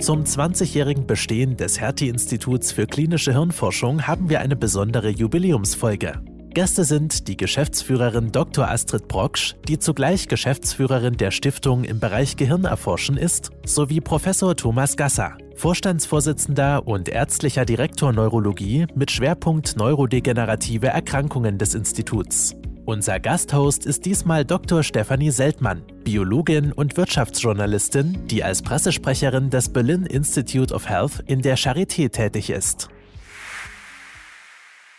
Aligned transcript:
Zum 0.00 0.24
20-jährigen 0.24 1.06
Bestehen 1.06 1.58
des 1.58 1.78
Hertie-Instituts 1.78 2.72
für 2.72 2.86
klinische 2.86 3.32
Hirnforschung 3.32 4.06
haben 4.06 4.30
wir 4.30 4.40
eine 4.40 4.56
besondere 4.56 5.10
Jubiläumsfolge. 5.10 6.22
Gäste 6.54 6.84
sind 6.84 7.28
die 7.28 7.36
Geschäftsführerin 7.36 8.32
Dr. 8.32 8.66
Astrid 8.66 9.08
Brocksch, 9.08 9.56
die 9.68 9.78
zugleich 9.78 10.26
Geschäftsführerin 10.26 11.18
der 11.18 11.30
Stiftung 11.30 11.84
im 11.84 12.00
Bereich 12.00 12.36
Gehirnerforschen 12.36 13.18
ist, 13.18 13.50
sowie 13.66 14.00
Professor 14.00 14.56
Thomas 14.56 14.96
Gasser, 14.96 15.36
Vorstandsvorsitzender 15.56 16.88
und 16.88 17.10
ärztlicher 17.10 17.66
Direktor 17.66 18.12
Neurologie 18.14 18.86
mit 18.94 19.10
Schwerpunkt 19.10 19.76
neurodegenerative 19.76 20.86
Erkrankungen 20.86 21.58
des 21.58 21.74
Instituts. 21.74 22.56
Unser 22.90 23.20
Gasthost 23.20 23.86
ist 23.86 24.04
diesmal 24.04 24.44
Dr. 24.44 24.82
Stefanie 24.82 25.30
Seltmann, 25.30 25.84
Biologin 26.02 26.72
und 26.72 26.96
Wirtschaftsjournalistin, 26.96 28.26
die 28.26 28.42
als 28.42 28.62
Pressesprecherin 28.62 29.48
des 29.48 29.72
Berlin 29.72 30.06
Institute 30.06 30.74
of 30.74 30.88
Health 30.88 31.22
in 31.26 31.40
der 31.40 31.56
Charité 31.56 32.10
tätig 32.10 32.50
ist. 32.50 32.88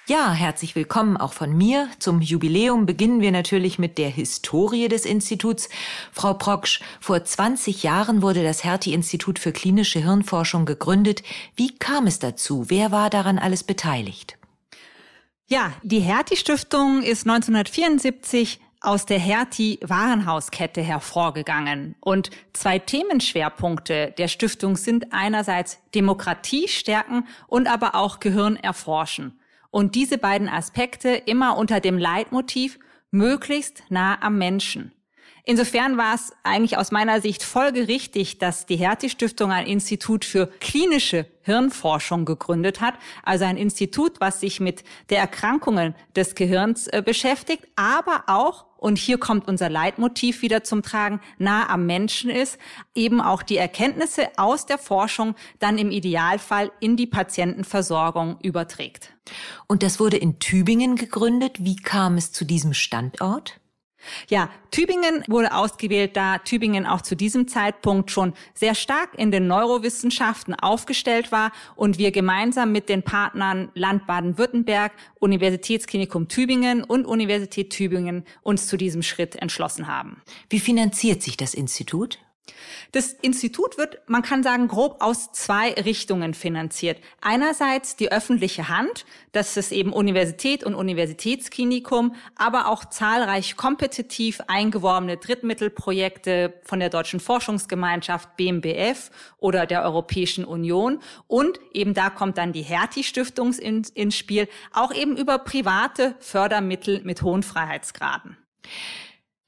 Ja, 0.07 0.31
herzlich 0.31 0.73
willkommen 0.73 1.17
auch 1.17 1.33
von 1.33 1.51
mir. 1.51 1.89
Zum 1.99 2.21
Jubiläum 2.21 2.85
beginnen 2.85 3.19
wir 3.19 3.33
natürlich 3.33 3.77
mit 3.77 3.97
der 3.97 4.09
Historie 4.09 4.87
des 4.87 5.03
Instituts. 5.03 5.67
Frau 6.13 6.33
Proksch, 6.33 6.79
vor 7.01 7.21
20 7.21 7.83
Jahren 7.83 8.21
wurde 8.21 8.41
das 8.41 8.63
Hertie-Institut 8.63 9.37
für 9.37 9.51
klinische 9.51 9.99
Hirnforschung 9.99 10.65
gegründet. 10.65 11.23
Wie 11.57 11.75
kam 11.75 12.07
es 12.07 12.19
dazu? 12.19 12.69
Wer 12.69 12.93
war 12.93 13.09
daran 13.09 13.37
alles 13.37 13.65
beteiligt? 13.65 14.37
Ja, 15.51 15.73
die 15.83 15.99
Hertie-Stiftung 15.99 17.03
ist 17.03 17.27
1974 17.27 18.61
aus 18.79 19.05
der 19.05 19.19
Hertie-Warenhauskette 19.19 20.79
hervorgegangen. 20.79 21.95
Und 21.99 22.29
zwei 22.53 22.79
Themenschwerpunkte 22.79 24.13
der 24.17 24.29
Stiftung 24.29 24.77
sind 24.77 25.11
einerseits 25.11 25.79
Demokratie 25.93 26.69
stärken 26.69 27.27
und 27.47 27.67
aber 27.67 27.95
auch 27.95 28.21
Gehirn 28.21 28.55
erforschen. 28.55 29.41
Und 29.71 29.95
diese 29.95 30.17
beiden 30.17 30.47
Aspekte 30.47 31.09
immer 31.09 31.57
unter 31.57 31.81
dem 31.81 31.97
Leitmotiv 31.97 32.79
möglichst 33.11 33.83
nah 33.89 34.21
am 34.21 34.37
Menschen. 34.37 34.93
Insofern 35.43 35.97
war 35.97 36.15
es 36.15 36.33
eigentlich 36.43 36.77
aus 36.77 36.91
meiner 36.91 37.21
Sicht 37.21 37.43
folgerichtig, 37.43 38.37
dass 38.37 38.65
die 38.65 38.75
Hertie-Stiftung 38.75 39.51
ein 39.51 39.65
Institut 39.65 40.25
für 40.25 40.47
klinische 40.59 41.25
Hirnforschung 41.41 42.25
gegründet 42.25 42.81
hat, 42.81 42.93
also 43.23 43.45
ein 43.45 43.57
Institut, 43.57 44.19
was 44.19 44.39
sich 44.39 44.59
mit 44.59 44.83
der 45.09 45.19
Erkrankungen 45.19 45.95
des 46.15 46.35
Gehirns 46.35 46.87
äh, 46.87 47.01
beschäftigt, 47.03 47.67
aber 47.75 48.23
auch 48.27 48.65
und 48.81 48.97
hier 48.97 49.19
kommt 49.19 49.47
unser 49.47 49.69
Leitmotiv 49.69 50.41
wieder 50.41 50.63
zum 50.63 50.81
Tragen, 50.81 51.21
nah 51.37 51.69
am 51.69 51.85
Menschen 51.85 52.31
ist, 52.31 52.57
eben 52.95 53.21
auch 53.21 53.43
die 53.43 53.57
Erkenntnisse 53.57 54.27
aus 54.37 54.65
der 54.65 54.79
Forschung 54.79 55.35
dann 55.59 55.77
im 55.77 55.91
Idealfall 55.91 56.71
in 56.79 56.97
die 56.97 57.05
Patientenversorgung 57.05 58.39
überträgt. 58.41 59.13
Und 59.67 59.83
das 59.83 59.99
wurde 59.99 60.17
in 60.17 60.39
Tübingen 60.39 60.95
gegründet. 60.95 61.63
Wie 61.63 61.75
kam 61.75 62.17
es 62.17 62.31
zu 62.31 62.43
diesem 62.43 62.73
Standort? 62.73 63.61
Ja, 64.29 64.49
Tübingen 64.71 65.23
wurde 65.27 65.53
ausgewählt, 65.53 66.15
da 66.15 66.37
Tübingen 66.39 66.85
auch 66.85 67.01
zu 67.01 67.15
diesem 67.15 67.47
Zeitpunkt 67.47 68.11
schon 68.11 68.33
sehr 68.53 68.75
stark 68.75 69.09
in 69.17 69.31
den 69.31 69.47
Neurowissenschaften 69.47 70.55
aufgestellt 70.55 71.31
war 71.31 71.51
und 71.75 71.97
wir 71.97 72.11
gemeinsam 72.11 72.71
mit 72.71 72.89
den 72.89 73.03
Partnern 73.03 73.69
Land 73.73 74.07
Baden-Württemberg, 74.07 74.93
Universitätsklinikum 75.19 76.27
Tübingen 76.27 76.83
und 76.83 77.05
Universität 77.05 77.69
Tübingen 77.71 78.25
uns 78.41 78.67
zu 78.67 78.77
diesem 78.77 79.03
Schritt 79.03 79.35
entschlossen 79.35 79.87
haben. 79.87 80.21
Wie 80.49 80.59
finanziert 80.59 81.21
sich 81.21 81.37
das 81.37 81.53
Institut? 81.53 82.19
Das 82.91 83.13
Institut 83.13 83.77
wird, 83.77 83.99
man 84.07 84.21
kann 84.21 84.43
sagen, 84.43 84.67
grob 84.67 85.01
aus 85.01 85.31
zwei 85.31 85.71
Richtungen 85.73 86.33
finanziert. 86.33 86.99
Einerseits 87.21 87.95
die 87.95 88.11
öffentliche 88.11 88.67
Hand, 88.67 89.05
das 89.31 89.55
ist 89.55 89.71
eben 89.71 89.93
Universität 89.93 90.63
und 90.63 90.75
Universitätsklinikum, 90.75 92.15
aber 92.35 92.67
auch 92.67 92.83
zahlreich 92.85 93.55
kompetitiv 93.55 94.41
eingeworbene 94.47 95.17
Drittmittelprojekte 95.17 96.53
von 96.63 96.79
der 96.79 96.89
Deutschen 96.89 97.21
Forschungsgemeinschaft 97.21 98.35
BMBF 98.35 99.09
oder 99.37 99.65
der 99.65 99.83
Europäischen 99.83 100.43
Union. 100.43 100.99
Und 101.27 101.59
eben 101.73 101.93
da 101.93 102.09
kommt 102.09 102.37
dann 102.37 102.51
die 102.51 102.63
Hertie-Stiftung 102.63 103.53
ins, 103.53 103.89
ins 103.89 104.17
Spiel, 104.17 104.49
auch 104.73 104.93
eben 104.93 105.15
über 105.15 105.37
private 105.39 106.15
Fördermittel 106.19 107.01
mit 107.03 107.21
hohen 107.21 107.43
Freiheitsgraden. 107.43 108.37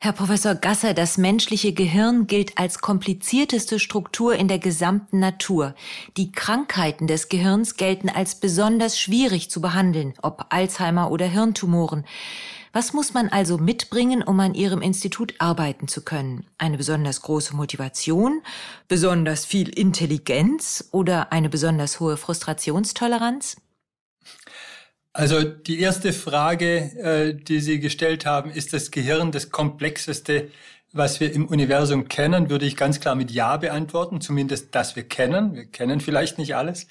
Herr 0.03 0.11
Professor 0.11 0.53
Gasser, 0.55 0.93
das 0.93 1.17
menschliche 1.17 1.71
Gehirn 1.71 2.27
gilt 2.27 2.57
als 2.57 2.79
komplizierteste 2.79 3.79
Struktur 3.79 4.35
in 4.35 4.49
der 4.49 4.59
gesamten 4.59 5.19
Natur. 5.19 5.75
Die 6.17 6.33
Krankheiten 6.33 7.07
des 7.07 7.29
Gehirns 7.29 7.77
gelten 7.77 8.09
als 8.09 8.35
besonders 8.35 8.99
schwierig 8.99 9.49
zu 9.49 9.61
behandeln, 9.61 10.13
ob 10.21 10.47
Alzheimer 10.49 11.09
oder 11.09 11.25
Hirntumoren. 11.25 12.03
Was 12.73 12.91
muss 12.91 13.13
man 13.13 13.29
also 13.29 13.57
mitbringen, 13.57 14.21
um 14.23 14.41
an 14.41 14.55
Ihrem 14.55 14.81
Institut 14.81 15.35
arbeiten 15.39 15.87
zu 15.87 16.01
können? 16.01 16.47
Eine 16.57 16.75
besonders 16.75 17.21
große 17.21 17.55
Motivation, 17.55 18.41
besonders 18.89 19.45
viel 19.45 19.69
Intelligenz 19.69 20.89
oder 20.91 21.31
eine 21.31 21.47
besonders 21.47 22.01
hohe 22.01 22.17
Frustrationstoleranz? 22.17 23.55
Also 25.13 25.43
die 25.43 25.79
erste 25.79 26.11
Frage, 26.11 26.77
äh, 26.97 27.35
die 27.35 27.59
Sie 27.59 27.79
gestellt 27.79 28.25
haben, 28.25 28.49
ist 28.49 28.73
das 28.73 28.89
Gehirn 28.89 29.31
das 29.31 29.51
komplexeste, 29.51 30.49
was 30.91 31.19
wir 31.19 31.31
im 31.33 31.47
Universum 31.47 32.07
kennen, 32.07 32.49
würde 32.49 32.65
ich 32.65 32.75
ganz 32.75 32.99
klar 32.99 33.13
mit 33.13 33.29
Ja 33.29 33.57
beantworten, 33.57 34.21
zumindest 34.21 34.73
das 34.73 34.95
wir 34.95 35.03
kennen. 35.03 35.55
Wir 35.55 35.65
kennen 35.65 35.99
vielleicht 36.01 36.39
nicht 36.39 36.55
alles. 36.55 36.87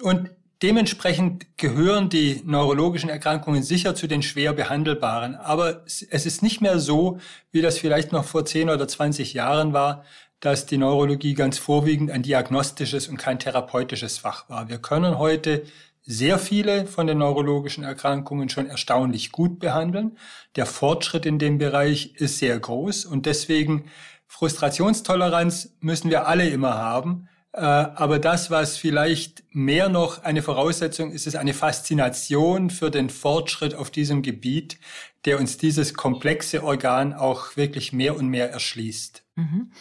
Und 0.00 0.30
dementsprechend 0.62 1.58
gehören 1.58 2.08
die 2.08 2.42
neurologischen 2.46 3.10
Erkrankungen 3.10 3.62
sicher 3.62 3.94
zu 3.94 4.06
den 4.06 4.22
schwer 4.22 4.54
behandelbaren. 4.54 5.34
Aber 5.34 5.84
es 5.86 6.02
ist 6.02 6.42
nicht 6.42 6.62
mehr 6.62 6.78
so, 6.78 7.18
wie 7.52 7.60
das 7.60 7.78
vielleicht 7.78 8.10
noch 8.10 8.24
vor 8.24 8.46
10 8.46 8.70
oder 8.70 8.88
20 8.88 9.34
Jahren 9.34 9.74
war, 9.74 10.04
dass 10.40 10.66
die 10.66 10.78
Neurologie 10.78 11.34
ganz 11.34 11.58
vorwiegend 11.58 12.10
ein 12.10 12.22
diagnostisches 12.22 13.08
und 13.08 13.16
kein 13.18 13.38
therapeutisches 13.38 14.18
Fach 14.18 14.48
war. 14.48 14.68
Wir 14.68 14.78
können 14.78 15.18
heute 15.18 15.64
sehr 16.06 16.38
viele 16.38 16.86
von 16.86 17.08
den 17.08 17.18
neurologischen 17.18 17.82
Erkrankungen 17.82 18.48
schon 18.48 18.66
erstaunlich 18.66 19.32
gut 19.32 19.58
behandeln. 19.58 20.16
Der 20.54 20.64
Fortschritt 20.64 21.26
in 21.26 21.40
dem 21.40 21.58
Bereich 21.58 22.14
ist 22.14 22.38
sehr 22.38 22.58
groß 22.58 23.04
und 23.04 23.26
deswegen 23.26 23.86
Frustrationstoleranz 24.28 25.74
müssen 25.80 26.10
wir 26.10 26.28
alle 26.28 26.48
immer 26.48 26.74
haben. 26.74 27.28
Äh, 27.52 27.60
aber 27.60 28.18
das, 28.18 28.50
was 28.50 28.76
vielleicht 28.76 29.42
mehr 29.50 29.88
noch 29.88 30.22
eine 30.22 30.42
Voraussetzung 30.42 31.10
ist, 31.10 31.26
ist 31.26 31.36
eine 31.36 31.54
Faszination 31.54 32.70
für 32.70 32.90
den 32.90 33.10
Fortschritt 33.10 33.74
auf 33.74 33.90
diesem 33.90 34.22
Gebiet, 34.22 34.78
der 35.24 35.40
uns 35.40 35.56
dieses 35.56 35.94
komplexe 35.94 36.62
Organ 36.62 37.14
auch 37.14 37.56
wirklich 37.56 37.92
mehr 37.92 38.16
und 38.16 38.28
mehr 38.28 38.50
erschließt. 38.50 39.24
Mhm. 39.36 39.72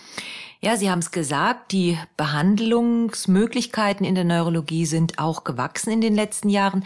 Ja, 0.61 0.77
Sie 0.77 0.89
haben 0.89 0.99
es 0.99 1.11
gesagt, 1.11 1.73
die 1.73 1.97
Behandlungsmöglichkeiten 2.17 4.05
in 4.05 4.15
der 4.15 4.23
Neurologie 4.23 4.85
sind 4.85 5.19
auch 5.19 5.43
gewachsen 5.43 5.91
in 5.91 6.01
den 6.01 6.15
letzten 6.15 6.49
Jahren. 6.49 6.85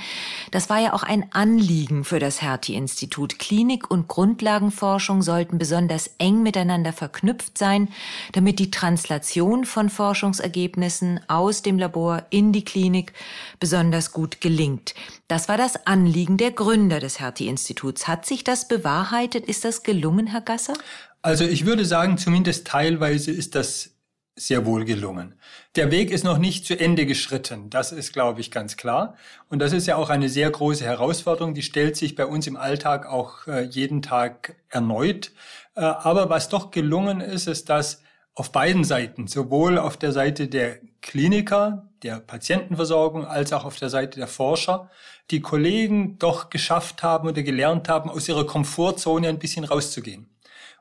Das 0.51 0.69
war 0.69 0.79
ja 0.79 0.93
auch 0.93 1.03
ein 1.03 1.31
Anliegen 1.31 2.03
für 2.03 2.19
das 2.19 2.41
Hertie-Institut. 2.41 3.37
Klinik 3.37 3.89
und 3.89 4.07
Grundlagenforschung 4.07 5.21
sollten 5.21 5.59
besonders 5.59 6.09
eng 6.17 6.41
miteinander 6.41 6.93
verknüpft 6.93 7.57
sein, 7.57 7.89
damit 8.33 8.59
die 8.59 8.71
Translation 8.71 9.65
von 9.65 9.89
Forschungsergebnissen 9.89 11.21
aus 11.27 11.61
dem 11.61 11.77
Labor 11.77 12.23
in 12.31 12.51
die 12.51 12.65
Klinik 12.65 13.13
besonders 13.59 14.11
gut 14.11 14.41
gelingt. 14.41 14.95
Das 15.27 15.47
war 15.47 15.57
das 15.57 15.85
Anliegen 15.85 16.37
der 16.37 16.51
Gründer 16.51 16.99
des 16.99 17.19
Hertie-Instituts. 17.19 18.07
Hat 18.07 18.25
sich 18.25 18.43
das 18.43 18.67
bewahrheitet? 18.67 19.45
Ist 19.45 19.63
das 19.63 19.83
gelungen, 19.83 20.25
Herr 20.25 20.41
Gasser? 20.41 20.73
Also 21.21 21.43
ich 21.43 21.65
würde 21.65 21.83
sagen, 21.85 22.17
zumindest 22.17 22.67
teilweise 22.67 23.31
ist 23.31 23.55
das 23.55 23.91
sehr 24.35 24.65
wohl 24.65 24.85
gelungen. 24.85 25.35
Der 25.75 25.91
Weg 25.91 26.11
ist 26.11 26.23
noch 26.23 26.37
nicht 26.37 26.65
zu 26.65 26.79
Ende 26.79 27.05
geschritten. 27.05 27.69
Das 27.69 27.91
ist, 27.91 28.13
glaube 28.13 28.39
ich, 28.39 28.51
ganz 28.51 28.77
klar. 28.77 29.15
Und 29.49 29.59
das 29.59 29.73
ist 29.73 29.85
ja 29.85 29.97
auch 29.97 30.09
eine 30.09 30.29
sehr 30.29 30.49
große 30.49 30.85
Herausforderung. 30.85 31.53
Die 31.53 31.61
stellt 31.61 31.97
sich 31.97 32.15
bei 32.15 32.25
uns 32.25 32.47
im 32.47 32.55
Alltag 32.55 33.05
auch 33.05 33.47
äh, 33.47 33.63
jeden 33.63 34.01
Tag 34.01 34.55
erneut. 34.69 35.31
Äh, 35.75 35.81
aber 35.81 36.29
was 36.29 36.47
doch 36.47 36.71
gelungen 36.71 37.19
ist, 37.19 37.47
ist, 37.47 37.67
dass 37.67 38.01
auf 38.33 38.53
beiden 38.53 38.85
Seiten, 38.85 39.27
sowohl 39.27 39.77
auf 39.77 39.97
der 39.97 40.13
Seite 40.13 40.47
der 40.47 40.79
Kliniker, 41.01 41.89
der 42.03 42.21
Patientenversorgung, 42.21 43.25
als 43.25 43.51
auch 43.51 43.65
auf 43.65 43.75
der 43.75 43.89
Seite 43.89 44.19
der 44.19 44.27
Forscher, 44.27 44.89
die 45.31 45.41
Kollegen 45.41 46.17
doch 46.17 46.49
geschafft 46.49 47.03
haben 47.03 47.27
oder 47.27 47.43
gelernt 47.43 47.89
haben, 47.89 48.09
aus 48.09 48.29
ihrer 48.29 48.45
Komfortzone 48.45 49.27
ein 49.27 49.39
bisschen 49.39 49.65
rauszugehen 49.65 50.29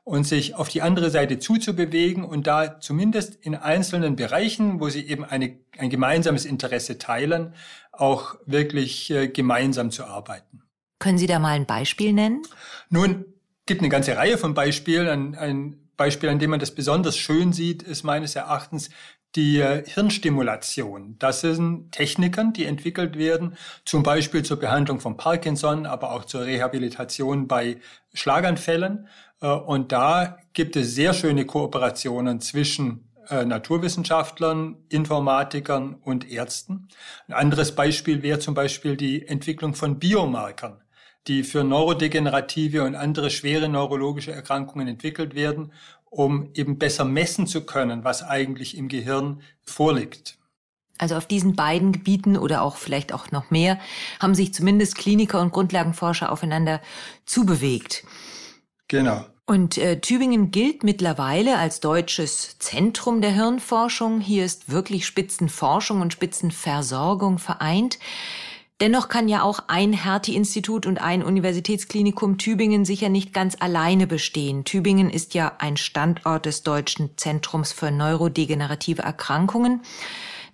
und 0.09 0.23
sich 0.23 0.55
auf 0.55 0.69
die 0.69 0.81
andere 0.81 1.11
Seite 1.11 1.37
zuzubewegen 1.37 2.23
und 2.23 2.47
da 2.47 2.79
zumindest 2.79 3.35
in 3.45 3.53
einzelnen 3.53 4.15
Bereichen, 4.15 4.79
wo 4.79 4.89
sie 4.89 5.07
eben 5.07 5.23
eine, 5.23 5.59
ein 5.77 5.91
gemeinsames 5.91 6.45
Interesse 6.45 6.97
teilen, 6.97 7.53
auch 7.91 8.33
wirklich 8.47 9.11
äh, 9.11 9.27
gemeinsam 9.27 9.91
zu 9.91 10.05
arbeiten. 10.05 10.63
Können 10.97 11.19
Sie 11.19 11.27
da 11.27 11.37
mal 11.37 11.49
ein 11.49 11.67
Beispiel 11.67 12.13
nennen? 12.13 12.41
Nun, 12.89 13.23
gibt 13.67 13.81
eine 13.81 13.89
ganze 13.89 14.17
Reihe 14.17 14.39
von 14.39 14.55
Beispielen. 14.55 15.07
Ein, 15.07 15.35
ein 15.35 15.89
Beispiel, 15.95 16.29
an 16.29 16.39
dem 16.39 16.49
man 16.49 16.59
das 16.59 16.73
besonders 16.73 17.15
schön 17.15 17.53
sieht, 17.53 17.83
ist 17.83 18.01
meines 18.01 18.35
Erachtens 18.35 18.89
die 19.35 19.59
äh, 19.59 19.85
Hirnstimulation. 19.85 21.17
Das 21.19 21.41
sind 21.41 21.91
Techniken, 21.91 22.51
die 22.53 22.65
entwickelt 22.65 23.15
werden, 23.15 23.57
zum 23.85 24.01
Beispiel 24.01 24.41
zur 24.41 24.57
Behandlung 24.57 24.99
von 24.99 25.17
Parkinson, 25.17 25.85
aber 25.85 26.13
auch 26.13 26.25
zur 26.25 26.45
Rehabilitation 26.45 27.47
bei 27.47 27.77
Schlaganfällen. 28.15 29.07
Äh, 29.41 29.47
und 29.47 29.91
da 29.91 30.37
gibt 30.53 30.75
es 30.75 30.95
sehr 30.95 31.13
schöne 31.13 31.45
Kooperationen 31.45 32.41
zwischen 32.41 33.09
äh, 33.29 33.45
Naturwissenschaftlern, 33.45 34.77
Informatikern 34.89 35.95
und 35.95 36.29
Ärzten. 36.29 36.87
Ein 37.27 37.33
anderes 37.33 37.75
Beispiel 37.75 38.23
wäre 38.23 38.39
zum 38.39 38.53
Beispiel 38.53 38.97
die 38.97 39.27
Entwicklung 39.27 39.75
von 39.75 39.99
Biomarkern, 39.99 40.81
die 41.27 41.43
für 41.43 41.63
neurodegenerative 41.63 42.83
und 42.83 42.95
andere 42.95 43.29
schwere 43.29 43.69
neurologische 43.69 44.31
Erkrankungen 44.31 44.87
entwickelt 44.87 45.35
werden, 45.35 45.71
um 46.09 46.49
eben 46.55 46.79
besser 46.79 47.05
messen 47.05 47.45
zu 47.45 47.65
können, 47.65 48.03
was 48.03 48.23
eigentlich 48.23 48.75
im 48.75 48.87
Gehirn 48.87 49.41
vorliegt. 49.61 50.37
Also 50.97 51.15
auf 51.15 51.27
diesen 51.27 51.55
beiden 51.55 51.91
Gebieten 51.93 52.35
oder 52.35 52.61
auch 52.61 52.75
vielleicht 52.75 53.13
auch 53.13 53.31
noch 53.31 53.51
mehr 53.51 53.79
haben 54.19 54.35
sich 54.35 54.53
zumindest 54.53 54.97
Kliniker 54.97 55.39
und 55.39 55.53
Grundlagenforscher 55.53 56.31
aufeinander 56.31 56.81
zubewegt. 57.25 58.03
Genau. 58.89 59.25
Und 59.45 59.77
äh, 59.79 59.99
Tübingen 59.99 60.51
gilt 60.51 60.83
mittlerweile 60.83 61.57
als 61.57 61.79
deutsches 61.79 62.59
Zentrum 62.59 63.21
der 63.21 63.31
Hirnforschung. 63.31 64.19
Hier 64.19 64.45
ist 64.45 64.69
wirklich 64.69 65.07
Spitzenforschung 65.07 66.01
und 66.01 66.13
Spitzenversorgung 66.13 67.39
vereint. 67.39 67.97
Dennoch 68.79 69.09
kann 69.09 69.27
ja 69.27 69.41
auch 69.41 69.63
ein 69.67 69.91
Hertie-Institut 69.91 70.85
und 70.85 71.01
ein 71.01 71.23
Universitätsklinikum 71.23 72.37
Tübingen 72.37 72.85
sicher 72.85 73.09
nicht 73.09 73.33
ganz 73.33 73.57
alleine 73.59 74.07
bestehen. 74.07 74.65
Tübingen 74.65 75.09
ist 75.09 75.33
ja 75.33 75.53
ein 75.57 75.77
Standort 75.77 76.45
des 76.45 76.63
Deutschen 76.63 77.17
Zentrums 77.17 77.73
für 77.73 77.91
neurodegenerative 77.91 79.01
Erkrankungen 79.01 79.81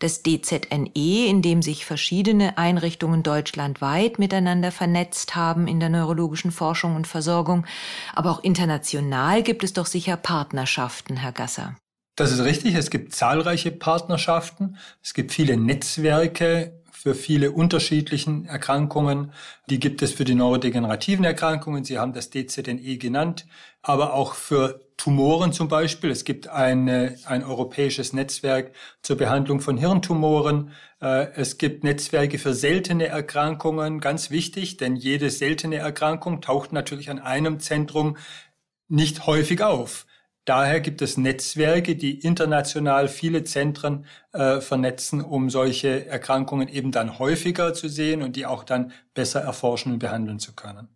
des 0.01 0.23
DZNE, 0.23 1.27
in 1.27 1.41
dem 1.41 1.61
sich 1.61 1.85
verschiedene 1.85 2.57
Einrichtungen 2.57 3.23
deutschlandweit 3.23 4.19
miteinander 4.19 4.71
vernetzt 4.71 5.35
haben 5.35 5.67
in 5.67 5.79
der 5.79 5.89
neurologischen 5.89 6.51
Forschung 6.51 6.95
und 6.95 7.07
Versorgung. 7.07 7.65
Aber 8.13 8.31
auch 8.31 8.43
international 8.43 9.43
gibt 9.43 9.63
es 9.63 9.73
doch 9.73 9.85
sicher 9.85 10.17
Partnerschaften, 10.17 11.17
Herr 11.17 11.31
Gasser. 11.31 11.75
Das 12.15 12.31
ist 12.31 12.39
richtig. 12.39 12.75
Es 12.75 12.89
gibt 12.89 13.13
zahlreiche 13.13 13.71
Partnerschaften. 13.71 14.77
Es 15.03 15.13
gibt 15.13 15.33
viele 15.33 15.57
Netzwerke 15.57 16.81
für 16.95 17.13
viele 17.13 17.51
unterschiedlichen 17.51 18.45
Erkrankungen. 18.45 19.31
Die 19.69 19.79
gibt 19.79 20.01
es 20.01 20.13
für 20.13 20.23
die 20.23 20.33
neurodegenerativen 20.33 21.25
Erkrankungen. 21.25 21.83
Sie 21.83 21.99
haben 21.99 22.13
das 22.13 22.29
DZNE 22.29 22.97
genannt, 22.97 23.45
aber 23.81 24.13
auch 24.13 24.33
für 24.33 24.81
Tumoren 24.97 25.51
zum 25.51 25.67
Beispiel. 25.67 26.09
Es 26.09 26.23
gibt 26.23 26.47
eine, 26.47 27.17
ein 27.25 27.43
europäisches 27.43 28.13
Netzwerk 28.13 28.71
zur 29.01 29.17
Behandlung 29.17 29.59
von 29.59 29.77
Hirntumoren. 29.77 30.71
Äh, 31.01 31.27
es 31.35 31.57
gibt 31.57 31.83
Netzwerke 31.83 32.39
für 32.39 32.53
seltene 32.53 33.07
Erkrankungen, 33.07 33.99
ganz 33.99 34.31
wichtig, 34.31 34.77
denn 34.77 34.95
jede 34.95 35.29
seltene 35.29 35.75
Erkrankung 35.75 36.41
taucht 36.41 36.71
natürlich 36.71 37.09
an 37.09 37.19
einem 37.19 37.59
Zentrum 37.59 38.15
nicht 38.87 39.27
häufig 39.27 39.61
auf. 39.61 40.05
Daher 40.45 40.79
gibt 40.79 41.01
es 41.01 41.17
Netzwerke, 41.17 41.95
die 41.95 42.19
international 42.19 43.07
viele 43.07 43.43
Zentren 43.43 44.05
äh, 44.31 44.61
vernetzen, 44.61 45.21
um 45.21 45.49
solche 45.49 46.05
Erkrankungen 46.05 46.67
eben 46.67 46.91
dann 46.91 47.17
häufiger 47.17 47.73
zu 47.73 47.89
sehen 47.89 48.21
und 48.21 48.35
die 48.35 48.45
auch 48.45 48.63
dann 48.63 48.91
besser 49.15 49.41
erforschen 49.41 49.91
und 49.91 49.99
behandeln 49.99 50.39
zu 50.39 50.53
können. 50.53 50.87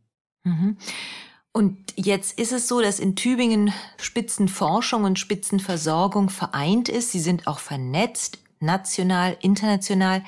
Mhm. 0.43 0.77
Und 1.51 1.77
jetzt 1.95 2.39
ist 2.39 2.51
es 2.51 2.67
so, 2.67 2.79
dass 2.79 2.99
in 2.99 3.15
Tübingen 3.15 3.73
Spitzenforschung 3.97 5.03
und 5.03 5.17
Spitzenversorgung 5.17 6.29
vereint 6.29 6.87
ist. 6.87 7.11
Sie 7.11 7.19
sind 7.19 7.47
auch 7.47 7.59
vernetzt, 7.59 8.37
national, 8.59 9.35
international. 9.41 10.23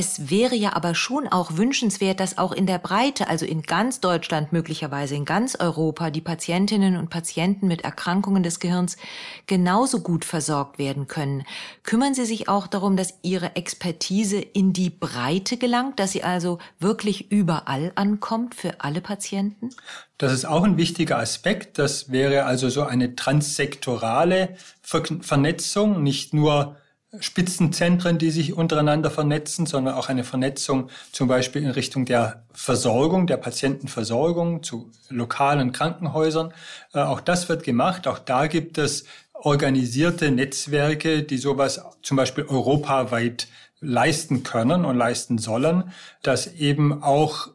Es 0.00 0.30
wäre 0.30 0.54
ja 0.54 0.72
aber 0.72 0.94
schon 0.94 1.28
auch 1.28 1.58
wünschenswert, 1.58 2.20
dass 2.20 2.38
auch 2.38 2.52
in 2.52 2.64
der 2.64 2.78
Breite, 2.78 3.28
also 3.28 3.44
in 3.44 3.60
ganz 3.60 4.00
Deutschland, 4.00 4.50
möglicherweise 4.50 5.14
in 5.14 5.26
ganz 5.26 5.56
Europa, 5.56 6.08
die 6.08 6.22
Patientinnen 6.22 6.96
und 6.96 7.10
Patienten 7.10 7.68
mit 7.68 7.82
Erkrankungen 7.82 8.42
des 8.42 8.60
Gehirns 8.60 8.96
genauso 9.46 10.00
gut 10.00 10.24
versorgt 10.24 10.78
werden 10.78 11.06
können. 11.06 11.44
Kümmern 11.82 12.14
Sie 12.14 12.24
sich 12.24 12.48
auch 12.48 12.66
darum, 12.66 12.96
dass 12.96 13.12
Ihre 13.20 13.56
Expertise 13.56 14.38
in 14.40 14.72
die 14.72 14.88
Breite 14.88 15.58
gelangt, 15.58 15.98
dass 15.98 16.12
sie 16.12 16.22
also 16.22 16.60
wirklich 16.78 17.30
überall 17.30 17.92
ankommt 17.94 18.54
für 18.54 18.80
alle 18.80 19.02
Patienten? 19.02 19.68
Das 20.16 20.32
ist 20.32 20.46
auch 20.46 20.62
ein 20.62 20.78
wichtiger 20.78 21.18
Aspekt. 21.18 21.78
Das 21.78 22.10
wäre 22.10 22.46
also 22.46 22.70
so 22.70 22.84
eine 22.84 23.16
transsektorale 23.16 24.56
Vernetzung, 24.80 26.02
nicht 26.02 26.32
nur 26.32 26.76
Spitzenzentren, 27.18 28.18
die 28.18 28.30
sich 28.30 28.54
untereinander 28.54 29.10
vernetzen, 29.10 29.66
sondern 29.66 29.94
auch 29.94 30.08
eine 30.08 30.22
Vernetzung 30.22 30.90
zum 31.10 31.26
Beispiel 31.26 31.62
in 31.62 31.70
Richtung 31.70 32.04
der 32.04 32.44
Versorgung, 32.52 33.26
der 33.26 33.36
Patientenversorgung 33.36 34.62
zu 34.62 34.92
lokalen 35.08 35.72
Krankenhäusern. 35.72 36.54
Äh, 36.94 37.00
auch 37.00 37.20
das 37.20 37.48
wird 37.48 37.64
gemacht. 37.64 38.06
Auch 38.06 38.20
da 38.20 38.46
gibt 38.46 38.78
es 38.78 39.06
organisierte 39.32 40.30
Netzwerke, 40.30 41.24
die 41.24 41.38
sowas 41.38 41.82
zum 42.02 42.16
Beispiel 42.16 42.44
europaweit 42.44 43.48
leisten 43.80 44.42
können 44.44 44.84
und 44.84 44.96
leisten 44.96 45.38
sollen, 45.38 45.92
dass 46.22 46.46
eben 46.46 47.02
auch 47.02 47.48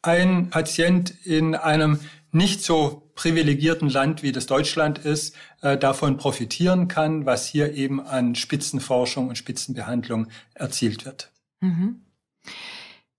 ein 0.00 0.50
Patient 0.50 1.12
in 1.24 1.54
einem 1.54 2.00
nicht 2.32 2.62
so 2.62 3.10
privilegierten 3.14 3.88
Land, 3.88 4.22
wie 4.22 4.32
das 4.32 4.46
Deutschland 4.46 4.98
ist, 4.98 5.36
äh, 5.60 5.76
davon 5.76 6.16
profitieren 6.16 6.88
kann, 6.88 7.26
was 7.26 7.46
hier 7.46 7.74
eben 7.74 8.00
an 8.00 8.34
Spitzenforschung 8.34 9.28
und 9.28 9.36
Spitzenbehandlung 9.36 10.28
erzielt 10.54 11.04
wird. 11.04 11.30
Mhm. 11.60 12.02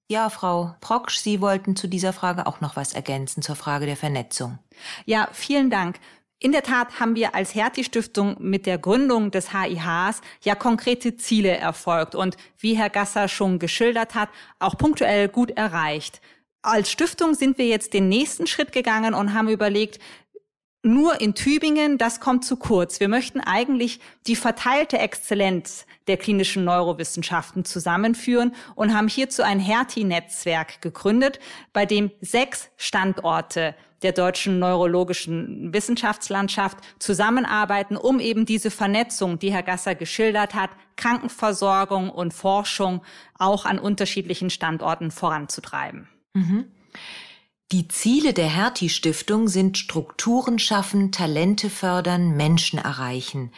Ja, 0.10 0.30
Frau 0.30 0.76
Proksch, 0.82 1.18
Sie 1.18 1.40
wollten 1.42 1.76
zu 1.76 1.88
dieser 1.88 2.12
Frage 2.12 2.46
auch 2.46 2.60
noch 2.60 2.76
was 2.76 2.94
ergänzen 2.94 3.42
zur 3.42 3.56
Frage 3.56 3.86
der 3.86 3.96
Vernetzung. 3.96 4.60
Ja, 5.06 5.30
vielen 5.32 5.70
Dank. 5.70 6.00
In 6.40 6.52
der 6.52 6.64
Tat 6.64 7.00
haben 7.00 7.16
wir 7.16 7.36
als 7.36 7.56
Hertie-Stiftung 7.56 8.36
mit 8.40 8.66
der 8.66 8.78
Gründung 8.78 9.32
des 9.32 9.54
HIHs 9.54 10.20
ja 10.44 10.56
konkrete 10.56 11.16
Ziele 11.16 11.56
erfolgt 11.56 12.16
und 12.16 12.36
wie 12.58 12.76
Herr 12.76 12.90
Gasser 12.90 13.30
schon 13.30 13.60
geschildert 13.60 14.14
hat, 14.14 14.28
auch 14.60 14.78
punktuell 14.78 15.30
gut 15.30 15.52
erreicht. 15.52 16.20
Als 16.66 16.90
Stiftung 16.90 17.34
sind 17.34 17.58
wir 17.58 17.68
jetzt 17.68 17.94
den 17.94 18.08
nächsten 18.08 18.48
Schritt 18.48 18.72
gegangen 18.72 19.14
und 19.14 19.34
haben 19.34 19.50
überlegt, 19.50 20.00
nur 20.82 21.20
in 21.20 21.36
Tübingen, 21.36 21.98
das 21.98 22.22
kommt 22.22 22.46
zu 22.46 22.56
kurz. 22.56 23.02
Wir 23.02 23.10
möchten 23.10 23.42
eigentlich 23.42 24.00
die 24.28 24.38
verteilte 24.38 24.98
Exzellenz 24.98 25.86
der 26.08 26.16
klinischen 26.16 26.64
Neurowissenschaften 26.64 27.66
zusammenführen 27.66 28.56
und 28.76 28.94
haben 28.94 29.10
hierzu 29.10 29.44
ein 29.44 29.60
Hertie-Netzwerk 29.60 30.82
gegründet, 30.82 31.40
bei 31.74 31.86
dem 31.86 32.12
sechs 32.22 32.70
Standorte 32.78 33.76
der 34.02 34.14
deutschen 34.14 34.60
neurologischen 34.60 35.74
Wissenschaftslandschaft 35.74 36.78
zusammenarbeiten, 37.00 37.98
um 37.98 38.22
eben 38.22 38.46
diese 38.46 38.72
Vernetzung, 38.72 39.38
die 39.40 39.52
Herr 39.52 39.64
Gasser 39.64 39.96
geschildert 39.96 40.54
hat, 40.54 40.70
Krankenversorgung 40.96 42.10
und 42.10 42.34
Forschung 42.34 43.02
auch 43.38 43.66
an 43.66 43.80
unterschiedlichen 43.80 44.50
Standorten 44.50 45.12
voranzutreiben. 45.12 46.10
Mhm. 46.34 46.66
Die 47.72 47.88
Ziele 47.88 48.34
der 48.34 48.50
Hertie-Stiftung 48.50 49.48
sind 49.48 49.78
Strukturen 49.78 50.60
schaffen, 50.60 51.12
Talente 51.12 51.70
fördern, 51.70 52.36
Menschen 52.38 52.78
erreichen. 52.78 53.52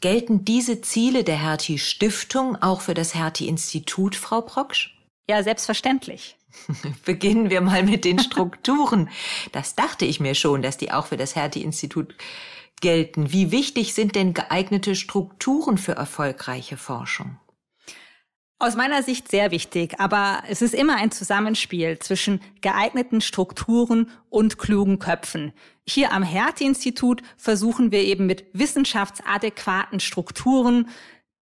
Gelten 0.00 0.44
diese 0.44 0.80
Ziele 0.80 1.22
der 1.22 1.36
Hertie-Stiftung 1.36 2.56
auch 2.62 2.80
für 2.80 2.94
das 2.94 3.14
Hertie-Institut, 3.14 4.16
Frau 4.16 4.40
Proksch? 4.40 4.96
Ja, 5.28 5.42
selbstverständlich. 5.42 6.36
Beginnen 7.04 7.50
wir 7.50 7.60
mal 7.60 7.82
mit 7.82 8.04
den 8.04 8.18
Strukturen. 8.18 9.10
Das 9.52 9.74
dachte 9.74 10.04
ich 10.04 10.18
mir 10.18 10.34
schon, 10.34 10.62
dass 10.62 10.76
die 10.76 10.90
auch 10.90 11.06
für 11.06 11.16
das 11.16 11.36
Hertie-Institut 11.36 12.14
gelten. 12.80 13.32
Wie 13.32 13.50
wichtig 13.50 13.94
sind 13.94 14.16
denn 14.16 14.34
geeignete 14.34 14.96
Strukturen 14.96 15.78
für 15.78 15.92
erfolgreiche 15.92 16.76
Forschung? 16.76 17.38
Aus 18.62 18.76
meiner 18.76 19.02
Sicht 19.02 19.28
sehr 19.28 19.50
wichtig, 19.50 19.98
aber 19.98 20.44
es 20.48 20.62
ist 20.62 20.72
immer 20.72 20.94
ein 20.94 21.10
Zusammenspiel 21.10 21.98
zwischen 21.98 22.40
geeigneten 22.60 23.20
Strukturen 23.20 24.08
und 24.30 24.56
klugen 24.56 25.00
Köpfen. 25.00 25.52
Hier 25.84 26.12
am 26.12 26.22
Hertie-Institut 26.22 27.22
versuchen 27.36 27.90
wir 27.90 28.02
eben 28.02 28.24
mit 28.24 28.44
wissenschaftsadäquaten 28.52 29.98
Strukturen 29.98 30.88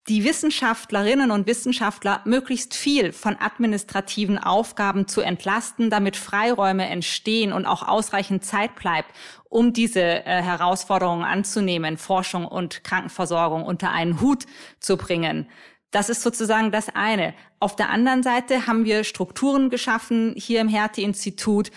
die 0.09 0.25
Wissenschaftlerinnen 0.25 1.31
und 1.31 1.47
Wissenschaftler 1.47 2.21
möglichst 2.27 2.75
viel 2.75 3.15
von 3.15 3.37
administrativen 3.41 4.37
Aufgaben 4.37 5.09
zu 5.09 5.23
entlasten, 5.23 5.89
damit 5.89 6.19
Freiräume 6.19 6.87
entstehen 6.87 7.55
und 7.55 7.65
auch 7.65 7.89
ausreichend 7.89 8.45
Zeit 8.45 8.75
bleibt, 8.75 9.11
um 9.49 9.73
diese 9.73 10.03
äh, 10.03 10.43
Herausforderungen 10.43 11.25
anzunehmen, 11.25 11.97
Forschung 11.97 12.47
und 12.47 12.85
Krankenversorgung 12.85 13.65
unter 13.65 13.91
einen 13.91 14.21
Hut 14.21 14.45
zu 14.81 14.99
bringen. 14.99 15.49
Das 15.91 16.09
ist 16.09 16.23
sozusagen 16.23 16.73
das 16.73 16.89
eine. 16.95 17.35
Auf 17.61 17.77
der 17.77 17.91
anderen 17.91 18.23
Seite 18.23 18.67
haben 18.67 18.85
wir 18.85 19.05
Strukturen 19.05 19.71
geschaffen 19.71 20.35
hier 20.37 20.61
im 20.61 20.69
Hertie-Institut, 20.69 21.71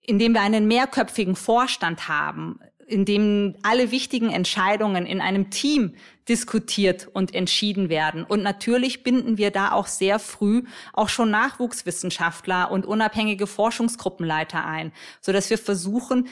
indem 0.00 0.32
wir 0.34 0.40
einen 0.40 0.66
mehrköpfigen 0.66 1.36
Vorstand 1.36 2.08
haben. 2.08 2.58
in 2.92 3.04
dem 3.04 3.56
alle 3.62 3.90
wichtigen 3.90 4.30
Entscheidungen 4.30 5.06
in 5.06 5.20
einem 5.20 5.50
Team 5.50 5.94
diskutiert 6.28 7.08
und 7.12 7.34
entschieden 7.34 7.88
werden. 7.88 8.22
Und 8.22 8.42
natürlich 8.42 9.02
binden 9.02 9.38
wir 9.38 9.50
da 9.50 9.72
auch 9.72 9.86
sehr 9.86 10.18
früh 10.18 10.64
auch 10.92 11.08
schon 11.08 11.30
Nachwuchswissenschaftler 11.30 12.70
und 12.70 12.86
unabhängige 12.86 13.46
Forschungsgruppenleiter 13.46 14.64
ein, 14.64 14.92
so 15.20 15.32
dass 15.32 15.48
wir 15.48 15.58
versuchen, 15.58 16.28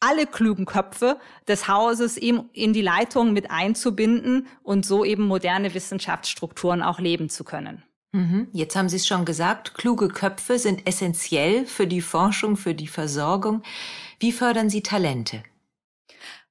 alle 0.00 0.26
klugen 0.26 0.64
Köpfe 0.64 1.18
des 1.46 1.68
Hauses 1.68 2.16
eben 2.16 2.48
in 2.52 2.72
die 2.72 2.82
Leitung 2.82 3.32
mit 3.32 3.50
einzubinden 3.50 4.46
und 4.62 4.84
so 4.84 5.04
eben 5.04 5.24
moderne 5.24 5.74
Wissenschaftsstrukturen 5.74 6.82
auch 6.82 6.98
leben 6.98 7.28
zu 7.28 7.44
können. 7.44 7.82
Mhm. 8.12 8.48
Jetzt 8.52 8.74
haben 8.74 8.88
Sie 8.88 8.96
es 8.96 9.06
schon 9.06 9.24
gesagt, 9.24 9.74
kluge 9.74 10.08
Köpfe 10.08 10.58
sind 10.58 10.86
essentiell 10.86 11.66
für 11.66 11.86
die 11.86 12.00
Forschung, 12.00 12.56
für 12.56 12.74
die 12.74 12.88
Versorgung. 12.88 13.62
Wie 14.18 14.32
fördern 14.32 14.68
Sie 14.68 14.82
Talente? 14.82 15.42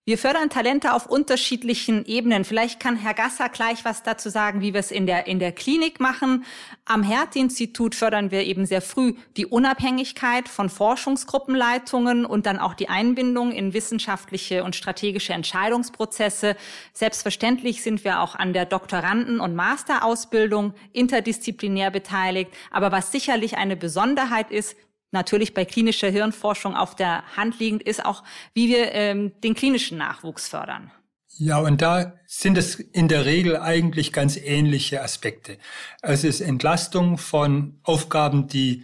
Wir 0.09 0.17
fördern 0.17 0.49
Talente 0.49 0.95
auf 0.95 1.05
unterschiedlichen 1.05 2.03
Ebenen. 2.03 2.43
Vielleicht 2.43 2.79
kann 2.79 2.95
Herr 2.95 3.13
Gasser 3.13 3.47
gleich 3.47 3.85
was 3.85 4.01
dazu 4.01 4.29
sagen, 4.29 4.59
wie 4.59 4.73
wir 4.73 4.79
es 4.79 4.89
in 4.89 5.05
der, 5.05 5.27
in 5.27 5.37
der 5.37 5.51
Klinik 5.51 5.99
machen. 5.99 6.45
Am 6.85 7.03
Hertie-Institut 7.03 7.93
fördern 7.93 8.31
wir 8.31 8.43
eben 8.43 8.65
sehr 8.65 8.81
früh 8.81 9.13
die 9.37 9.45
Unabhängigkeit 9.45 10.49
von 10.49 10.69
Forschungsgruppenleitungen 10.69 12.25
und 12.25 12.47
dann 12.47 12.57
auch 12.57 12.73
die 12.73 12.89
Einbindung 12.89 13.51
in 13.51 13.73
wissenschaftliche 13.73 14.63
und 14.63 14.75
strategische 14.75 15.33
Entscheidungsprozesse. 15.33 16.55
Selbstverständlich 16.91 17.83
sind 17.83 18.03
wir 18.03 18.21
auch 18.21 18.33
an 18.33 18.53
der 18.53 18.65
Doktoranden- 18.65 19.39
und 19.39 19.53
Masterausbildung 19.53 20.73
interdisziplinär 20.91 21.91
beteiligt. 21.91 22.51
Aber 22.71 22.91
was 22.91 23.11
sicherlich 23.11 23.57
eine 23.57 23.75
Besonderheit 23.75 24.49
ist, 24.49 24.75
natürlich 25.11 25.53
bei 25.53 25.65
klinischer 25.65 26.09
Hirnforschung 26.09 26.75
auf 26.75 26.95
der 26.95 27.23
Hand 27.35 27.59
liegend 27.59 27.83
ist, 27.83 28.05
auch 28.05 28.23
wie 28.53 28.69
wir 28.69 28.91
ähm, 28.93 29.31
den 29.43 29.55
klinischen 29.55 29.97
Nachwuchs 29.97 30.47
fördern. 30.47 30.91
Ja, 31.37 31.59
und 31.59 31.81
da 31.81 32.13
sind 32.25 32.57
es 32.57 32.75
in 32.75 33.07
der 33.07 33.25
Regel 33.25 33.57
eigentlich 33.57 34.11
ganz 34.11 34.35
ähnliche 34.35 35.01
Aspekte. 35.01 35.57
Es 36.01 36.23
ist 36.23 36.41
Entlastung 36.41 37.17
von 37.17 37.79
Aufgaben, 37.83 38.47
die 38.47 38.83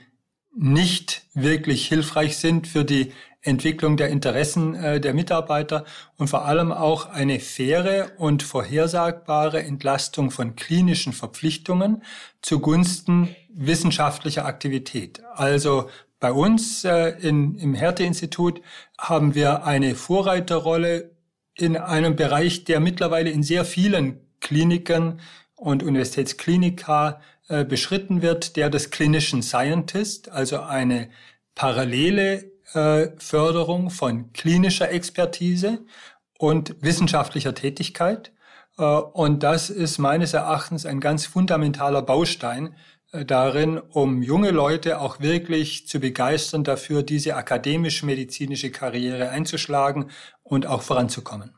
nicht 0.55 1.24
wirklich 1.34 1.88
hilfreich 1.88 2.38
sind 2.38 2.67
für 2.67 2.86
die 2.86 3.12
Entwicklung 3.41 3.98
der 3.98 4.10
Interessen 4.10 4.74
äh, 4.74 5.00
der 5.00 5.13
Mitarbeiter 5.13 5.86
und 6.17 6.29
vor 6.29 6.46
allem 6.46 6.72
auch 6.72 7.08
eine 7.08 7.39
faire 7.39 8.12
und 8.17 8.41
vorhersagbare 8.41 9.62
Entlastung 9.62 10.32
von 10.32 10.55
klinischen 10.55 11.13
Verpflichtungen 11.13 12.03
zugunsten 12.41 13.36
wissenschaftlicher 13.53 14.46
Aktivität. 14.46 15.22
Also 15.34 15.89
bei 16.25 16.34
uns 16.34 16.84
äh, 16.84 17.10
in, 17.22 17.53
im 17.60 17.75
Härte-Institut 17.75 18.60
haben 18.98 19.36
wir 19.36 19.63
eine 19.63 19.94
Vorreiterrolle 19.94 21.12
in 21.53 21.77
einem 21.77 22.15
Bereich, 22.15 22.63
der 22.63 22.79
mittlerweile 22.79 23.29
in 23.29 23.44
sehr 23.44 23.63
vielen 23.63 24.22
Kliniken 24.39 25.20
und 25.53 25.84
Universitätsklinika 25.84 27.22
äh, 27.48 27.63
beschritten 27.63 28.24
wird, 28.24 28.55
der 28.55 28.72
des 28.72 28.89
klinischen 28.89 29.44
Scientist, 29.44 30.29
also 30.29 30.62
eine 30.62 31.12
parallele 31.53 32.50
äh, 32.74 33.10
Förderung 33.20 33.91
von 33.91 34.34
klinischer 34.34 34.89
Expertise 34.89 35.86
und 36.39 36.75
wissenschaftlicher 36.82 37.53
Tätigkeit. 37.53 38.32
Äh, 38.79 38.84
und 38.84 39.44
das 39.44 39.70
ist 39.70 40.00
meines 40.00 40.34
Erachtens 40.34 40.88
ein 40.88 41.01
ganz 41.01 41.27
fundamentaler 41.27 42.01
Baustein 42.01 42.75
darin, 43.24 43.77
um 43.77 44.22
junge 44.22 44.51
Leute 44.51 45.00
auch 45.00 45.19
wirklich 45.19 45.88
zu 45.88 46.00
begeistern 46.00 46.63
dafür, 46.63 47.03
diese 47.03 47.36
akademisch-medizinische 47.36 48.72
Karriere 48.72 49.29
einzuschlagen 49.29 50.10
und 50.43 50.65
auch 50.65 50.81
voranzukommen. 50.81 51.53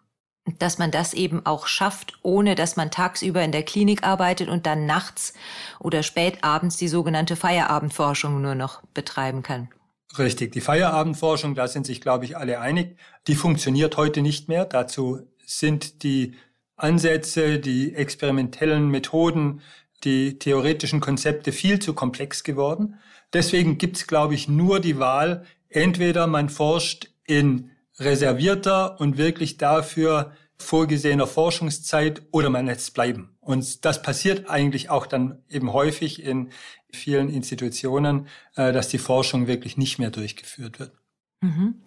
Dass 0.59 0.77
man 0.77 0.91
das 0.91 1.13
eben 1.13 1.45
auch 1.45 1.67
schafft, 1.67 2.19
ohne 2.21 2.55
dass 2.55 2.75
man 2.75 2.91
tagsüber 2.91 3.41
in 3.41 3.51
der 3.51 3.63
Klinik 3.63 4.03
arbeitet 4.03 4.49
und 4.49 4.65
dann 4.65 4.85
nachts 4.85 5.33
oder 5.79 6.03
spät 6.03 6.43
abends 6.43 6.77
die 6.77 6.87
sogenannte 6.87 7.35
Feierabendforschung 7.35 8.41
nur 8.41 8.55
noch 8.55 8.81
betreiben 8.93 9.43
kann. 9.43 9.69
Richtig, 10.17 10.53
die 10.53 10.61
Feierabendforschung, 10.61 11.53
da 11.53 11.67
sind 11.67 11.85
sich, 11.85 11.99
glaube 11.99 12.25
ich, 12.25 12.37
alle 12.37 12.59
einig, 12.59 12.97
die 13.27 13.35
funktioniert 13.35 13.97
heute 13.97 14.21
nicht 14.21 14.47
mehr. 14.47 14.65
Dazu 14.65 15.19
sind 15.45 16.03
die 16.03 16.35
Ansätze, 16.77 17.59
die 17.59 17.93
experimentellen 17.93 18.89
Methoden, 18.89 19.61
die 20.03 20.39
theoretischen 20.39 20.99
Konzepte 20.99 21.51
viel 21.51 21.79
zu 21.79 21.93
komplex 21.93 22.43
geworden. 22.43 22.95
Deswegen 23.33 23.77
gibt 23.77 23.97
es, 23.97 24.07
glaube 24.07 24.35
ich, 24.35 24.47
nur 24.47 24.79
die 24.79 24.99
Wahl, 24.99 25.45
entweder 25.69 26.27
man 26.27 26.49
forscht 26.49 27.09
in 27.25 27.71
reservierter 27.99 28.99
und 28.99 29.17
wirklich 29.17 29.57
dafür 29.57 30.31
vorgesehener 30.57 31.27
Forschungszeit 31.27 32.23
oder 32.31 32.49
man 32.49 32.65
lässt 32.65 32.93
bleiben. 32.93 33.35
Und 33.39 33.85
das 33.85 34.01
passiert 34.01 34.49
eigentlich 34.49 34.89
auch 34.89 35.05
dann 35.05 35.43
eben 35.49 35.73
häufig 35.73 36.23
in 36.23 36.49
vielen 36.91 37.29
Institutionen, 37.29 38.27
äh, 38.55 38.73
dass 38.73 38.87
die 38.87 38.97
Forschung 38.97 39.47
wirklich 39.47 39.77
nicht 39.77 39.99
mehr 39.99 40.09
durchgeführt 40.09 40.79
wird. 40.79 40.91
Mhm. 41.41 41.81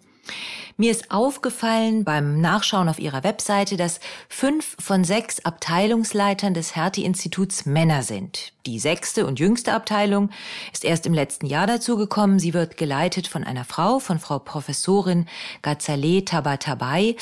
Mir 0.77 0.91
ist 0.91 1.11
aufgefallen 1.11 2.03
beim 2.03 2.41
Nachschauen 2.41 2.89
auf 2.89 2.99
Ihrer 2.99 3.23
Webseite, 3.23 3.77
dass 3.77 3.99
fünf 4.29 4.75
von 4.79 5.03
sechs 5.03 5.43
Abteilungsleitern 5.45 6.53
des 6.53 6.75
Hertie-Instituts 6.75 7.65
Männer 7.65 8.03
sind. 8.03 8.53
Die 8.65 8.79
sechste 8.79 9.25
und 9.25 9.39
jüngste 9.39 9.73
Abteilung 9.73 10.29
ist 10.71 10.85
erst 10.85 11.05
im 11.05 11.13
letzten 11.13 11.45
Jahr 11.45 11.67
dazugekommen. 11.67 12.39
Sie 12.39 12.53
wird 12.53 12.77
geleitet 12.77 13.27
von 13.27 13.43
einer 13.43 13.65
Frau, 13.65 13.99
von 13.99 14.19
Frau 14.19 14.39
Professorin 14.39 15.27
Gazaleh 15.61 16.21
Tabatabai. 16.21 17.15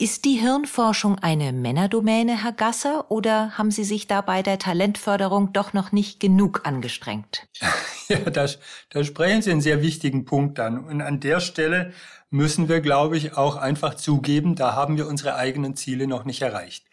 Ist 0.00 0.24
die 0.24 0.36
Hirnforschung 0.36 1.18
eine 1.18 1.52
Männerdomäne, 1.52 2.42
Herr 2.42 2.52
Gasser, 2.52 3.10
oder 3.10 3.58
haben 3.58 3.70
Sie 3.70 3.84
sich 3.84 4.06
da 4.06 4.22
bei 4.22 4.42
der 4.42 4.58
Talentförderung 4.58 5.52
doch 5.52 5.74
noch 5.74 5.92
nicht 5.92 6.20
genug 6.20 6.62
angestrengt? 6.64 7.46
Ja, 8.08 8.28
da, 8.28 8.48
da 8.88 9.04
sprechen 9.04 9.40
Sie 9.40 9.52
einen 9.52 9.60
sehr 9.60 9.82
wichtigen 9.82 10.24
Punkt 10.24 10.58
an. 10.58 10.80
Und 10.84 11.00
an 11.00 11.20
der 11.20 11.38
Stelle 11.38 11.92
müssen 12.30 12.68
wir, 12.68 12.80
glaube 12.80 13.16
ich, 13.16 13.36
auch 13.36 13.56
einfach 13.56 13.94
zugeben, 13.94 14.54
da 14.54 14.74
haben 14.74 14.96
wir 14.96 15.06
unsere 15.06 15.34
eigenen 15.34 15.76
Ziele 15.76 16.06
noch 16.06 16.24
nicht 16.24 16.42
erreicht. 16.42 16.86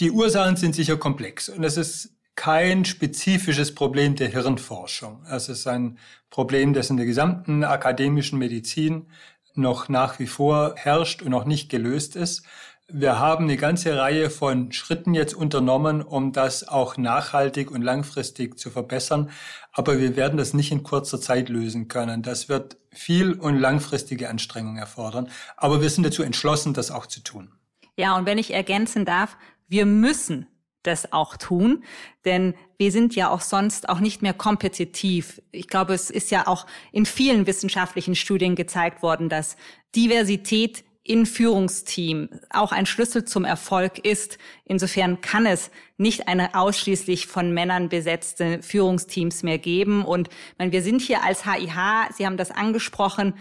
Die 0.00 0.10
Ursachen 0.10 0.56
sind 0.56 0.74
sicher 0.74 0.96
komplex 0.96 1.48
und 1.48 1.64
es 1.64 1.76
ist 1.76 2.12
kein 2.36 2.84
spezifisches 2.84 3.74
Problem 3.74 4.14
der 4.14 4.28
Hirnforschung. 4.28 5.24
Es 5.28 5.48
ist 5.48 5.66
ein 5.66 5.98
Problem, 6.30 6.74
das 6.74 6.90
in 6.90 6.98
der 6.98 7.06
gesamten 7.06 7.64
akademischen 7.64 8.38
Medizin 8.38 9.06
noch 9.54 9.88
nach 9.88 10.18
wie 10.18 10.26
vor 10.26 10.74
herrscht 10.76 11.22
und 11.22 11.30
noch 11.30 11.46
nicht 11.46 11.70
gelöst 11.70 12.14
ist. 12.14 12.42
Wir 12.88 13.18
haben 13.18 13.44
eine 13.44 13.56
ganze 13.56 13.98
Reihe 13.98 14.30
von 14.30 14.70
Schritten 14.70 15.12
jetzt 15.12 15.34
unternommen, 15.34 16.02
um 16.02 16.32
das 16.32 16.68
auch 16.68 16.96
nachhaltig 16.96 17.72
und 17.72 17.82
langfristig 17.82 18.58
zu 18.60 18.70
verbessern. 18.70 19.30
Aber 19.72 19.98
wir 19.98 20.14
werden 20.14 20.36
das 20.36 20.54
nicht 20.54 20.70
in 20.70 20.84
kurzer 20.84 21.20
Zeit 21.20 21.48
lösen 21.48 21.88
können. 21.88 22.22
Das 22.22 22.48
wird 22.48 22.76
viel 22.92 23.32
und 23.32 23.58
langfristige 23.58 24.30
Anstrengungen 24.30 24.78
erfordern. 24.78 25.28
Aber 25.56 25.82
wir 25.82 25.90
sind 25.90 26.06
dazu 26.06 26.22
entschlossen, 26.22 26.74
das 26.74 26.92
auch 26.92 27.06
zu 27.06 27.20
tun. 27.20 27.50
Ja, 27.96 28.16
und 28.16 28.24
wenn 28.24 28.38
ich 28.38 28.54
ergänzen 28.54 29.04
darf, 29.04 29.36
wir 29.66 29.84
müssen 29.84 30.46
das 30.84 31.12
auch 31.12 31.36
tun, 31.36 31.82
denn 32.24 32.54
wir 32.78 32.92
sind 32.92 33.16
ja 33.16 33.30
auch 33.30 33.40
sonst 33.40 33.88
auch 33.88 33.98
nicht 33.98 34.22
mehr 34.22 34.34
kompetitiv. 34.34 35.42
Ich 35.50 35.66
glaube, 35.66 35.94
es 35.94 36.10
ist 36.10 36.30
ja 36.30 36.46
auch 36.46 36.66
in 36.92 37.04
vielen 37.04 37.48
wissenschaftlichen 37.48 38.14
Studien 38.14 38.54
gezeigt 38.54 39.02
worden, 39.02 39.28
dass 39.28 39.56
Diversität 39.96 40.84
in 41.08 41.26
Führungsteam 41.26 42.28
auch 42.50 42.72
ein 42.72 42.86
Schlüssel 42.86 43.24
zum 43.24 43.44
Erfolg 43.44 43.98
ist. 43.98 44.38
Insofern 44.64 45.20
kann 45.20 45.46
es 45.46 45.70
nicht 45.96 46.28
eine 46.28 46.54
ausschließlich 46.54 47.26
von 47.26 47.52
Männern 47.52 47.88
besetzte 47.88 48.62
Führungsteams 48.62 49.42
mehr 49.42 49.58
geben. 49.58 50.04
Und 50.04 50.28
meine, 50.58 50.72
wir 50.72 50.82
sind 50.82 51.00
hier 51.00 51.22
als 51.22 51.44
HIH, 51.44 52.14
Sie 52.16 52.26
haben 52.26 52.36
das 52.36 52.50
angesprochen, 52.50 53.34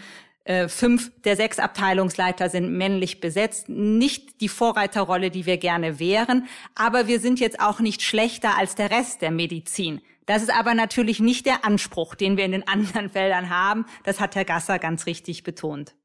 äh, 0.46 0.68
fünf 0.68 1.12
der 1.24 1.36
sechs 1.36 1.58
Abteilungsleiter 1.58 2.50
sind 2.50 2.72
männlich 2.72 3.20
besetzt. 3.20 3.68
Nicht 3.68 4.42
die 4.42 4.50
Vorreiterrolle, 4.50 5.32
die 5.32 5.48
wir 5.48 5.58
gerne 5.58 6.00
wären, 6.00 6.48
aber 6.76 7.08
wir 7.08 7.20
sind 7.20 7.40
jetzt 7.40 7.60
auch 7.60 7.80
nicht 7.80 8.04
schlechter 8.04 8.56
als 8.58 8.76
der 8.76 8.92
Rest 8.92 9.24
der 9.24 9.32
Medizin. 9.32 10.02
Das 10.28 10.44
ist 10.44 10.54
aber 10.54 10.76
natürlich 10.76 11.20
nicht 11.20 11.46
der 11.48 11.66
Anspruch, 11.66 12.14
den 12.14 12.38
wir 12.38 12.46
in 12.46 12.52
den 12.52 12.68
anderen 12.68 13.10
Feldern 13.10 13.50
haben. 13.50 13.86
Das 14.04 14.20
hat 14.20 14.36
Herr 14.36 14.46
Gasser 14.46 14.78
ganz 14.78 15.08
richtig 15.08 15.44
betont. 15.44 15.96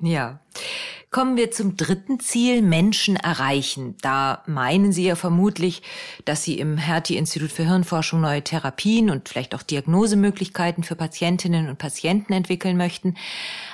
Ja. 0.00 0.40
Kommen 1.10 1.38
wir 1.38 1.50
zum 1.50 1.78
dritten 1.78 2.20
Ziel, 2.20 2.60
Menschen 2.60 3.16
erreichen. 3.16 3.96
Da 4.02 4.42
meinen 4.46 4.92
Sie 4.92 5.06
ja 5.06 5.16
vermutlich, 5.16 5.80
dass 6.26 6.44
Sie 6.44 6.58
im 6.58 6.76
Hertie-Institut 6.76 7.50
für 7.50 7.64
Hirnforschung 7.64 8.20
neue 8.20 8.44
Therapien 8.44 9.08
und 9.08 9.26
vielleicht 9.26 9.54
auch 9.54 9.62
Diagnosemöglichkeiten 9.62 10.84
für 10.84 10.96
Patientinnen 10.96 11.70
und 11.70 11.78
Patienten 11.78 12.34
entwickeln 12.34 12.76
möchten. 12.76 13.14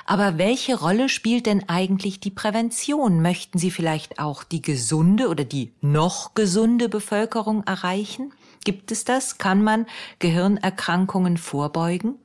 Aber 0.05 0.37
welche 0.37 0.79
Rolle 0.79 1.09
spielt 1.09 1.45
denn 1.45 1.67
eigentlich 1.67 2.21
die 2.21 2.31
Prävention? 2.31 3.21
Möchten 3.21 3.59
Sie 3.59 3.69
vielleicht 3.69 4.17
auch 4.17 4.45
die 4.45 4.61
gesunde 4.61 5.27
oder 5.27 5.43
die 5.43 5.73
noch 5.81 6.35
gesunde 6.35 6.87
Bevölkerung 6.87 7.63
erreichen? 7.63 8.31
Gibt 8.63 8.93
es 8.93 9.03
das? 9.03 9.37
Kann 9.37 9.61
man 9.61 9.87
Gehirnerkrankungen 10.19 11.35
vorbeugen? 11.35 12.15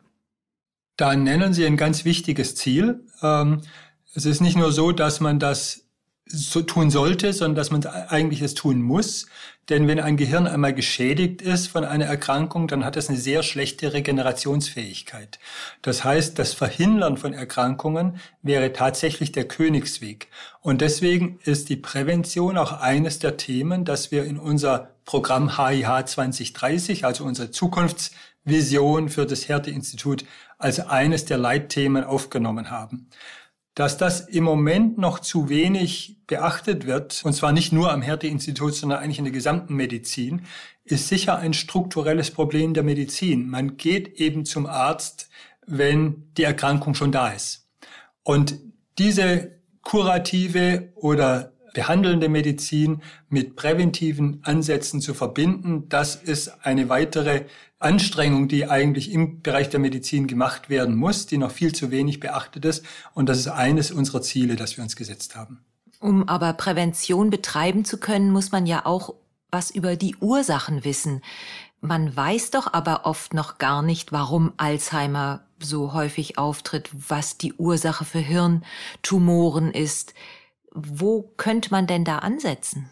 Da 0.97 1.17
nennen 1.17 1.53
Sie 1.53 1.67
ein 1.67 1.77
ganz 1.77 2.05
wichtiges 2.05 2.55
Ziel. 2.55 3.05
Ähm 3.23 3.63
es 4.15 4.25
ist 4.25 4.41
nicht 4.41 4.57
nur 4.57 4.73
so, 4.73 4.93
dass 4.93 5.21
man 5.21 5.39
das 5.39 5.85
so 6.33 6.63
tun 6.63 6.91
sollte, 6.91 7.33
sondern 7.33 7.57
dass 7.57 7.71
man 7.71 7.85
eigentlich 7.87 8.41
es 8.41 8.55
tun 8.55 8.83
muss. 8.83 9.27
Denn 9.69 9.89
wenn 9.89 10.01
ein 10.01 10.17
Gehirn 10.17 10.47
einmal 10.47 10.75
geschädigt 10.75 11.43
ist 11.43 11.69
von 11.69 11.85
einer 11.85 12.07
Erkrankung, 12.07 12.69
dann 12.69 12.85
hat 12.85 12.97
es 12.97 13.09
eine 13.09 13.19
sehr 13.19 13.43
schlechte 13.43 13.93
Regenerationsfähigkeit. 13.93 15.39
Das 15.83 16.05
heißt, 16.05 16.39
das 16.39 16.55
Verhindern 16.55 17.17
von 17.17 17.33
Erkrankungen 17.33 18.21
wäre 18.43 18.73
tatsächlich 18.73 19.33
der 19.33 19.47
Königsweg. 19.47 20.29
Und 20.61 20.81
deswegen 20.81 21.39
ist 21.45 21.69
die 21.69 21.77
Prävention 21.77 22.59
auch 22.59 22.73
eines 22.73 23.19
der 23.19 23.37
Themen, 23.37 23.85
dass 23.85 24.11
wir 24.11 24.25
in 24.25 24.39
unser 24.39 24.91
Programm 25.05 25.57
HIH 25.57 26.07
2030, 26.07 27.05
also 27.05 27.25
unsere 27.25 27.51
Zukunftsvision 27.51 29.09
für 29.09 29.27
das 29.27 29.49
Härteinstitut, 29.49 30.25
als 30.59 30.81
eines 30.81 31.25
der 31.25 31.39
Leitthemen 31.39 32.05
aufgenommen 32.05 32.71
haben 32.71 33.09
dass 33.75 33.97
das 33.97 34.21
im 34.21 34.45
Moment 34.45 34.99
noch 34.99 35.21
zu 35.21 35.49
wenig 35.49 36.19
beachtet 36.27 36.87
wird, 36.87 37.23
und 37.25 37.33
zwar 37.33 37.53
nicht 37.53 37.73
nur 37.73 37.93
am 37.93 38.03
Härte-Institut, 38.03 38.75
sondern 38.75 38.99
eigentlich 39.01 39.19
in 39.19 39.25
der 39.25 39.33
gesamten 39.33 39.75
Medizin, 39.75 40.43
ist 40.85 41.09
sicher 41.09 41.39
ein 41.39 41.55
strukturelles 41.55 42.31
Problem 42.31 42.75
der 42.75 42.83
Medizin. 42.83 43.49
Man 43.49 43.77
geht 43.77 44.21
eben 44.21 44.45
zum 44.45 44.67
Arzt, 44.67 45.31
wenn 45.67 46.33
die 46.37 46.45
Erkrankung 46.45 46.95
schon 46.95 47.13
da 47.13 47.29
ist. 47.29 47.69
Und 48.23 48.59
diese 48.99 49.61
kurative 49.83 50.93
oder 50.95 51.50
behandelnde 51.73 52.29
Medizin 52.29 53.03
mit 53.29 53.57
präventiven 53.57 54.41
Ansätzen 54.43 55.01
zu 55.01 55.15
verbinden, 55.15 55.89
das 55.89 56.17
ist 56.17 56.65
eine 56.65 56.89
weitere 56.89 57.45
Anstrengung, 57.79 58.49
die 58.49 58.69
eigentlich 58.69 59.11
im 59.11 59.41
Bereich 59.43 59.71
der 59.71 59.81
Medizin 59.81 60.27
gemacht 60.27 60.69
werden 60.69 60.95
muss, 60.95 61.27
die 61.27 61.39
noch 61.39 61.51
viel 61.51 61.75
zu 61.75 61.91
wenig 61.91 62.21
beachtet 62.21 62.65
ist. 62.65 62.85
Und 63.15 63.29
das 63.29 63.39
ist 63.39 63.49
eines 63.49 63.91
unserer 63.91 64.21
Ziele, 64.21 64.57
das 64.57 64.77
wir 64.77 64.85
uns 64.85 64.97
gesetzt 64.97 65.35
haben. 65.35 65.65
Um 65.99 66.29
aber 66.29 66.53
Prävention 66.53 67.31
betreiben 67.31 67.85
zu 67.85 67.99
können, 67.99 68.31
muss 68.31 68.53
man 68.53 68.67
ja 68.67 68.85
auch 68.87 69.15
was 69.51 69.71
über 69.71 69.97
die 69.97 70.17
Ursachen 70.17 70.85
wissen. 70.85 71.23
Man 71.81 72.15
weiß 72.15 72.51
doch 72.51 72.73
aber 72.73 73.07
oft 73.07 73.33
noch 73.33 73.59
gar 73.59 73.83
nicht, 73.83 74.13
warum 74.13 74.53
Alzheimer 74.59 75.41
so 75.59 75.93
häufig 75.93 76.39
auftritt, 76.39 76.91
was 76.93 77.39
die 77.39 77.55
Ursache 77.55 78.05
für 78.05 78.19
Hirntumoren 78.19 79.73
ist. 79.73 80.15
Wo 80.73 81.23
könnte 81.37 81.71
man 81.71 81.87
denn 81.87 82.05
da 82.05 82.19
ansetzen? 82.19 82.91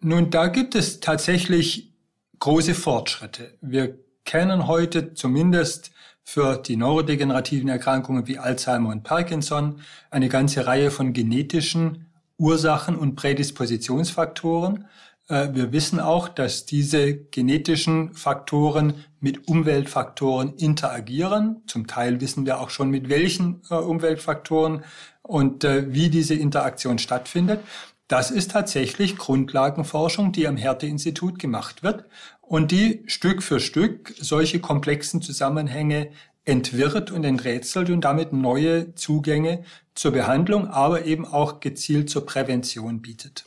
Nun, 0.00 0.30
da 0.30 0.48
gibt 0.48 0.74
es 0.74 1.00
tatsächlich 1.00 1.94
große 2.38 2.74
Fortschritte. 2.74 3.56
Wir 3.60 3.98
kennen 4.24 4.66
heute 4.66 5.14
zumindest 5.14 5.92
für 6.24 6.56
die 6.56 6.76
neurodegenerativen 6.76 7.68
Erkrankungen 7.68 8.26
wie 8.26 8.38
Alzheimer 8.38 8.90
und 8.90 9.02
Parkinson 9.02 9.80
eine 10.10 10.28
ganze 10.28 10.66
Reihe 10.66 10.90
von 10.90 11.12
genetischen 11.12 12.12
Ursachen 12.38 12.96
und 12.96 13.16
Prädispositionsfaktoren. 13.16 14.86
Äh, 15.32 15.54
wir 15.54 15.72
wissen 15.72 15.98
auch, 15.98 16.28
dass 16.28 16.66
diese 16.66 17.14
genetischen 17.16 18.12
Faktoren 18.12 19.04
mit 19.20 19.48
Umweltfaktoren 19.48 20.54
interagieren. 20.56 21.62
Zum 21.66 21.86
Teil 21.86 22.20
wissen 22.20 22.44
wir 22.44 22.60
auch 22.60 22.68
schon, 22.70 22.90
mit 22.90 23.08
welchen 23.08 23.62
äh, 23.70 23.74
Umweltfaktoren 23.74 24.84
und 25.22 25.64
äh, 25.64 25.92
wie 25.92 26.10
diese 26.10 26.34
Interaktion 26.34 26.98
stattfindet. 26.98 27.60
Das 28.08 28.30
ist 28.30 28.50
tatsächlich 28.50 29.16
Grundlagenforschung, 29.16 30.32
die 30.32 30.46
am 30.46 30.58
Härte-Institut 30.58 31.38
gemacht 31.38 31.82
wird 31.82 32.04
und 32.42 32.70
die 32.70 33.02
Stück 33.06 33.42
für 33.42 33.58
Stück 33.58 34.12
solche 34.20 34.60
komplexen 34.60 35.22
Zusammenhänge 35.22 36.10
entwirrt 36.44 37.10
und 37.10 37.24
enträtselt 37.24 37.88
und 37.88 38.02
damit 38.02 38.34
neue 38.34 38.94
Zugänge 38.96 39.64
zur 39.94 40.10
Behandlung, 40.10 40.66
aber 40.68 41.06
eben 41.06 41.24
auch 41.24 41.60
gezielt 41.60 42.10
zur 42.10 42.26
Prävention 42.26 43.00
bietet. 43.00 43.44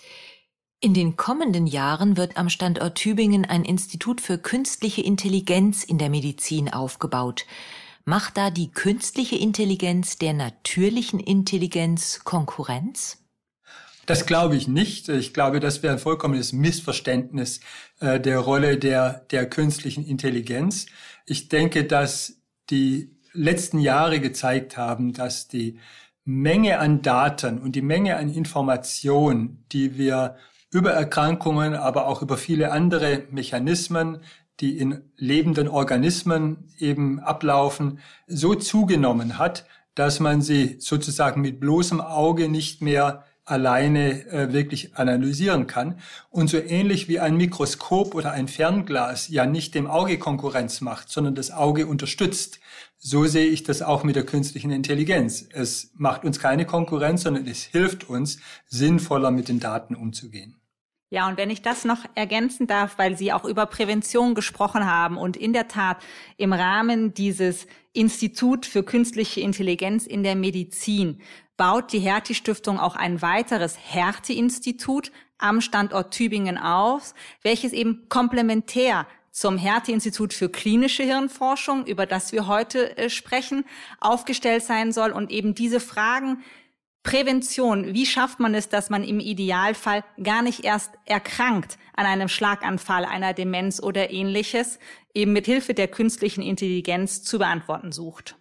In 0.82 0.94
den 0.94 1.15
kommenden 1.15 1.67
Jahren 1.67 2.17
wird 2.17 2.38
am 2.38 2.50
Standort 2.50 2.96
Tübingen 2.96 3.46
ein 3.46 3.63
Institut 3.63 4.22
für 4.22 4.38
künstliche 4.38 5.01
Intelligenz 5.01 5.83
in 5.83 5.98
der 5.98 6.09
Medizin 6.09 6.72
aufgebaut. 6.72 7.46
Macht 8.03 8.38
da 8.38 8.51
die 8.51 8.70
künstliche 8.70 9.35
Intelligenz 9.35 10.18
der 10.18 10.33
natürlichen 10.33 11.20
Intelligenz 11.20 12.22
Konkurrenz? 12.24 13.18
Das 14.05 14.27
glaube 14.27 14.55
ich 14.55 14.68
nicht. 14.68 15.09
Ich 15.09 15.33
glaube, 15.33 15.59
das 15.59 15.81
wäre 15.81 15.94
ein 15.94 16.00
vollkommenes 16.00 16.53
Missverständnis 16.53 17.61
äh, 18.00 18.20
der 18.20 18.40
Rolle 18.40 18.77
der, 18.77 19.25
der 19.31 19.50
künstlichen 19.50 20.05
Intelligenz. 20.05 20.85
Ich 21.25 21.50
denke, 21.50 21.85
dass 21.85 22.38
die 22.70 23.16
letzten 23.33 23.79
Jahre 23.79 24.20
gezeigt 24.20 24.77
haben, 24.77 25.14
dass 25.14 25.48
die 25.48 25.79
Menge 26.24 26.79
an 26.79 27.01
Daten 27.01 27.57
und 27.57 27.75
die 27.75 27.81
Menge 27.81 28.18
an 28.18 28.29
Informationen, 28.29 29.66
die 29.72 29.98
wir 29.98 30.35
über 30.75 30.92
Erkrankungen, 30.92 31.74
aber 31.74 32.05
auch 32.05 32.22
über 32.22 32.35
viele 32.35 32.74
andere 32.74 33.24
Mechanismen, 33.31 34.20
die 34.59 34.77
in 34.77 35.03
lebenden 35.16 35.70
Organismen 35.70 36.68
eben 36.77 37.22
ablaufen, 37.22 38.00
so 38.27 38.55
zugenommen 38.55 39.38
hat, 39.38 39.66
dass 39.96 40.20
man 40.20 40.42
sie 40.42 40.75
sozusagen 40.79 41.40
mit 41.40 41.61
bloßem 41.61 42.01
Auge 42.01 42.50
nicht 42.50 42.81
mehr 42.81 43.24
alleine 43.46 44.25
äh, 44.27 44.51
wirklich 44.51 44.98
analysieren 44.98 45.66
kann. 45.66 45.98
Und 46.29 46.50
so 46.50 46.57
ähnlich 46.57 47.07
wie 47.07 47.22
ein 47.22 47.38
Mikroskop 47.38 48.14
oder 48.14 48.33
ein 48.33 48.50
Fernglas 48.50 49.29
ja 49.29 49.46
nicht 49.46 49.75
dem 49.75 49.88
Auge 49.88 50.20
Konkurrenz 50.20 50.81
macht, 50.81 51.09
sondern 51.09 51.35
das 51.35 51.51
Auge 51.51 51.88
unterstützt, 51.88 52.59
so 52.98 53.24
sehe 53.24 53.46
ich 53.46 53.64
das 53.64 53.81
auch 53.81 54.03
mit 54.03 54.18
der 54.18 54.25
künstlichen 54.25 54.72
Intelligenz. 54.72 55.48
Es 55.53 55.92
macht 55.94 56.25
uns 56.25 56.38
keine 56.38 56.66
Konkurrenz, 56.66 57.22
sondern 57.22 57.48
es 57.48 57.64
hilft 57.64 58.09
uns, 58.09 58.40
sinnvoller 58.68 59.31
mit 59.31 59.48
den 59.48 59.61
Daten 59.61 59.96
umzugehen. 59.96 60.57
Ja, 61.16 61.30
und 61.30 61.38
wenn 61.38 61.50
ich 61.50 61.62
das 61.62 61.86
noch 61.86 62.04
ergänzen 62.14 62.68
darf, 62.68 62.98
weil 62.98 63.18
Sie 63.18 63.32
auch 63.32 63.46
über 63.46 63.68
Prävention 63.68 64.36
gesprochen 64.36 64.86
haben 64.86 65.16
und 65.16 65.38
in 65.38 65.54
der 65.54 65.70
Tat 65.70 66.04
im 66.36 66.51
Rahmen 66.51 67.14
dieses 67.14 67.68
Institut 67.94 68.66
für 68.66 68.84
künstliche 68.84 69.40
Intelligenz 69.40 70.06
in 70.08 70.24
der 70.24 70.36
Medizin 70.36 71.22
baut 71.56 71.94
die 71.94 72.00
Hertie-Stiftung 72.00 72.82
auch 72.82 72.98
ein 72.98 73.22
weiteres 73.22 73.78
Hertie-Institut 73.82 75.14
am 75.38 75.62
Standort 75.62 76.14
Tübingen 76.14 76.58
auf, 76.58 77.14
welches 77.44 77.72
eben 77.72 78.10
komplementär 78.10 79.08
zum 79.32 79.58
Hertie-Institut 79.58 80.34
für 80.34 80.50
klinische 80.50 81.04
Hirnforschung, 81.04 81.86
über 81.86 82.06
das 82.06 82.34
wir 82.34 82.48
heute 82.48 82.98
äh, 82.98 83.10
sprechen, 83.10 83.64
aufgestellt 84.01 84.64
sein 84.64 84.92
soll 84.92 85.12
und 85.12 85.32
eben 85.32 85.56
diese 85.56 85.80
Fragen 85.80 86.44
Prävention, 87.05 87.94
wie 87.94 88.07
schafft 88.07 88.39
man 88.39 88.55
es, 88.55 88.68
dass 88.68 88.89
man 88.89 89.03
im 89.03 89.20
Idealfall 89.20 90.03
gar 90.22 90.41
nicht 90.41 90.65
erst 90.65 90.91
erkrankt 91.05 91.77
an 91.96 92.07
einem 92.07 92.27
Schlaganfall, 92.27 93.05
einer 93.05 93.33
Demenz 93.33 93.79
oder 93.79 94.11
ähnliches, 94.11 94.79
eben 95.13 95.31
mit 95.31 95.46
Hilfe 95.46 95.75
der 95.75 95.87
künstlichen 95.87 96.41
Intelligenz 96.41 97.24
zu 97.24 97.37
beantworten 97.37 97.91
sucht? 97.91 98.35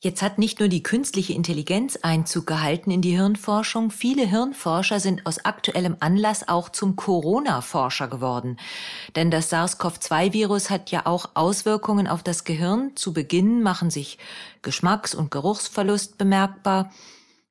Jetzt 0.00 0.22
hat 0.22 0.38
nicht 0.38 0.60
nur 0.60 0.68
die 0.68 0.82
künstliche 0.82 1.34
Intelligenz 1.34 1.96
Einzug 1.96 2.46
gehalten 2.46 2.90
in 2.90 3.02
die 3.02 3.16
Hirnforschung, 3.16 3.90
viele 3.90 4.24
Hirnforscher 4.24 4.98
sind 4.98 5.26
aus 5.26 5.44
aktuellem 5.44 5.96
Anlass 6.00 6.48
auch 6.48 6.70
zum 6.70 6.96
Corona-Forscher 6.96 8.08
geworden. 8.08 8.56
Denn 9.14 9.30
das 9.30 9.50
SARS-CoV-2-Virus 9.52 10.70
hat 10.70 10.90
ja 10.90 11.04
auch 11.04 11.30
Auswirkungen 11.34 12.06
auf 12.06 12.22
das 12.22 12.44
Gehirn. 12.44 12.92
Zu 12.94 13.12
Beginn 13.12 13.62
machen 13.62 13.90
sich 13.90 14.18
Geschmacks- 14.62 15.14
und 15.14 15.30
Geruchsverlust 15.30 16.16
bemerkbar. 16.16 16.90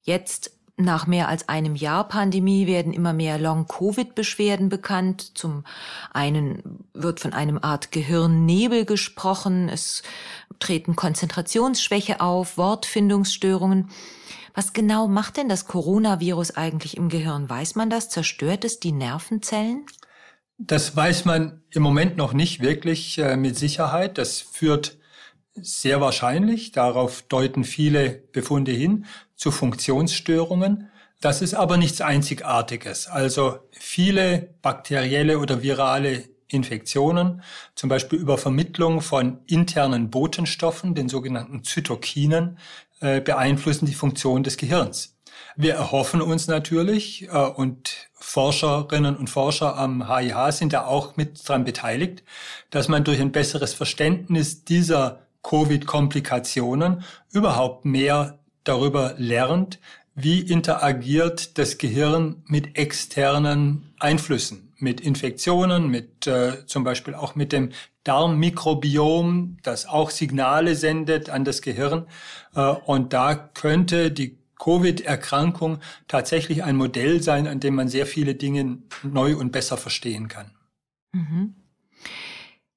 Jetzt 0.08 0.52
nach 0.78 1.06
mehr 1.06 1.28
als 1.28 1.50
einem 1.50 1.76
Jahr 1.76 2.08
Pandemie 2.08 2.66
werden 2.66 2.94
immer 2.94 3.12
mehr 3.12 3.38
Long-Covid-Beschwerden 3.38 4.70
bekannt. 4.70 5.38
Zum 5.38 5.66
einen 6.14 6.86
wird 6.94 7.20
von 7.20 7.34
einem 7.34 7.60
Art 7.62 7.92
Gehirnnebel 7.92 8.86
gesprochen. 8.86 9.68
Es 9.68 10.02
treten 10.60 10.96
Konzentrationsschwäche 10.96 12.22
auf, 12.22 12.58
Wortfindungsstörungen. 12.58 13.90
Was 14.54 14.72
genau 14.72 15.10
macht 15.10 15.36
denn 15.36 15.50
das 15.50 15.66
Coronavirus 15.66 16.56
eigentlich 16.56 16.96
im 16.96 17.10
Gehirn? 17.10 17.50
Weiß 17.50 17.76
man 17.76 17.90
das? 17.90 18.10
Zerstört 18.10 18.64
es 18.64 18.80
die 18.80 18.94
Nervenzellen? 18.94 19.86
Das 20.58 20.96
weiß 20.96 21.26
man 21.26 21.64
im 21.70 21.84
Moment 21.84 22.16
noch 22.16 22.32
nicht 22.32 22.62
wirklich 22.62 23.18
äh, 23.18 23.36
mit 23.36 23.58
Sicherheit. 23.58 24.18
Das 24.18 24.40
führt 24.40 24.98
sehr 25.54 26.02
wahrscheinlich, 26.02 26.72
darauf 26.72 27.24
deuten 27.24 27.64
viele 27.64 28.10
Befunde 28.32 28.72
hin, 28.72 29.06
zu 29.38 29.52
Funktionsstörungen. 29.52 30.90
Das 31.22 31.42
ist 31.42 31.54
aber 31.54 31.78
nichts 31.78 32.02
Einzigartiges. 32.02 33.08
Also 33.08 33.60
viele 33.72 34.50
bakterielle 34.62 35.40
oder 35.40 35.64
virale 35.64 36.26
Infektionen, 36.50 37.42
zum 37.76 37.90
Beispiel 37.90 38.20
über 38.20 38.38
Vermittlung 38.38 39.02
von 39.02 39.40
internen 39.48 40.10
Botenstoffen, 40.10 40.96
den 40.96 41.10
sogenannten 41.10 41.64
Zytokinen, 41.64 42.58
äh, 43.00 43.22
beeinflussen 43.22 43.86
die 43.86 43.94
Funktion 43.94 44.44
des 44.44 44.58
Gehirns. 44.58 45.18
Wir 45.56 45.74
erhoffen 45.74 46.22
uns 46.22 46.48
natürlich, 46.48 47.28
äh, 47.28 47.38
und 47.38 48.10
Forscherinnen 48.14 49.16
und 49.16 49.30
Forscher 49.30 49.76
am 49.76 50.08
HIH 50.08 50.52
sind 50.52 50.74
da 50.74 50.86
auch 50.86 51.18
mit 51.18 51.48
dran 51.48 51.66
beteiligt, 51.66 52.24
dass 52.70 52.88
man 52.88 53.04
durch 53.04 53.20
ein 53.20 53.32
besseres 53.32 53.74
Verständnis 53.74 54.64
dieser 54.64 55.20
Covid-Komplikationen 55.44 57.04
überhaupt 57.32 57.86
mehr 57.86 58.40
darüber 58.68 59.16
lernt, 59.18 59.80
wie 60.16 60.40
interagiert 60.40 61.58
das 61.60 61.78
Gehirn 61.78 62.44
mit 62.48 62.78
externen 62.78 63.94
Einflüssen, 64.00 64.74
mit 64.78 65.00
Infektionen, 65.00 65.90
mit 65.90 66.26
äh, 66.26 66.66
zum 66.66 66.84
Beispiel 66.84 67.14
auch 67.14 67.36
mit 67.36 67.52
dem 67.52 67.70
Darmmikrobiom, 68.04 69.58
das 69.62 69.86
auch 69.86 70.10
Signale 70.10 70.76
sendet 70.76 71.30
an 71.30 71.46
das 71.46 71.62
Gehirn. 71.62 72.08
Äh, 72.56 72.62
und 72.62 73.14
da 73.14 73.36
könnte 73.36 74.12
die 74.12 74.40
Covid-Erkrankung 74.60 75.80
tatsächlich 76.08 76.64
ein 76.64 76.78
Modell 76.78 77.22
sein, 77.22 77.48
an 77.48 77.60
dem 77.60 77.76
man 77.76 77.88
sehr 77.88 78.08
viele 78.08 78.34
Dinge 78.34 78.80
neu 79.04 79.38
und 79.38 79.52
besser 79.52 79.78
verstehen 79.78 80.30
kann. 80.30 80.52
Mhm. 81.14 81.56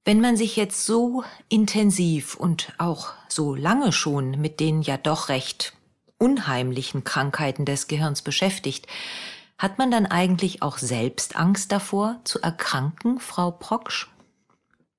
Wenn 0.04 0.20
man 0.20 0.36
sich 0.36 0.56
jetzt 0.56 0.84
so 0.84 1.24
intensiv 1.48 2.34
und 2.34 2.72
auch 2.78 3.12
so 3.28 3.54
lange 3.54 3.92
schon 3.92 4.40
mit 4.40 4.60
den 4.60 4.82
ja 4.82 4.96
doch 4.96 5.28
recht 5.28 5.74
unheimlichen 6.20 7.02
Krankheiten 7.02 7.64
des 7.64 7.88
Gehirns 7.88 8.22
beschäftigt, 8.22 8.86
hat 9.58 9.78
man 9.78 9.90
dann 9.90 10.06
eigentlich 10.06 10.62
auch 10.62 10.78
selbst 10.78 11.36
Angst 11.36 11.72
davor 11.72 12.20
zu 12.24 12.40
erkranken, 12.40 13.18
Frau 13.18 13.50
Proksch? 13.50 14.08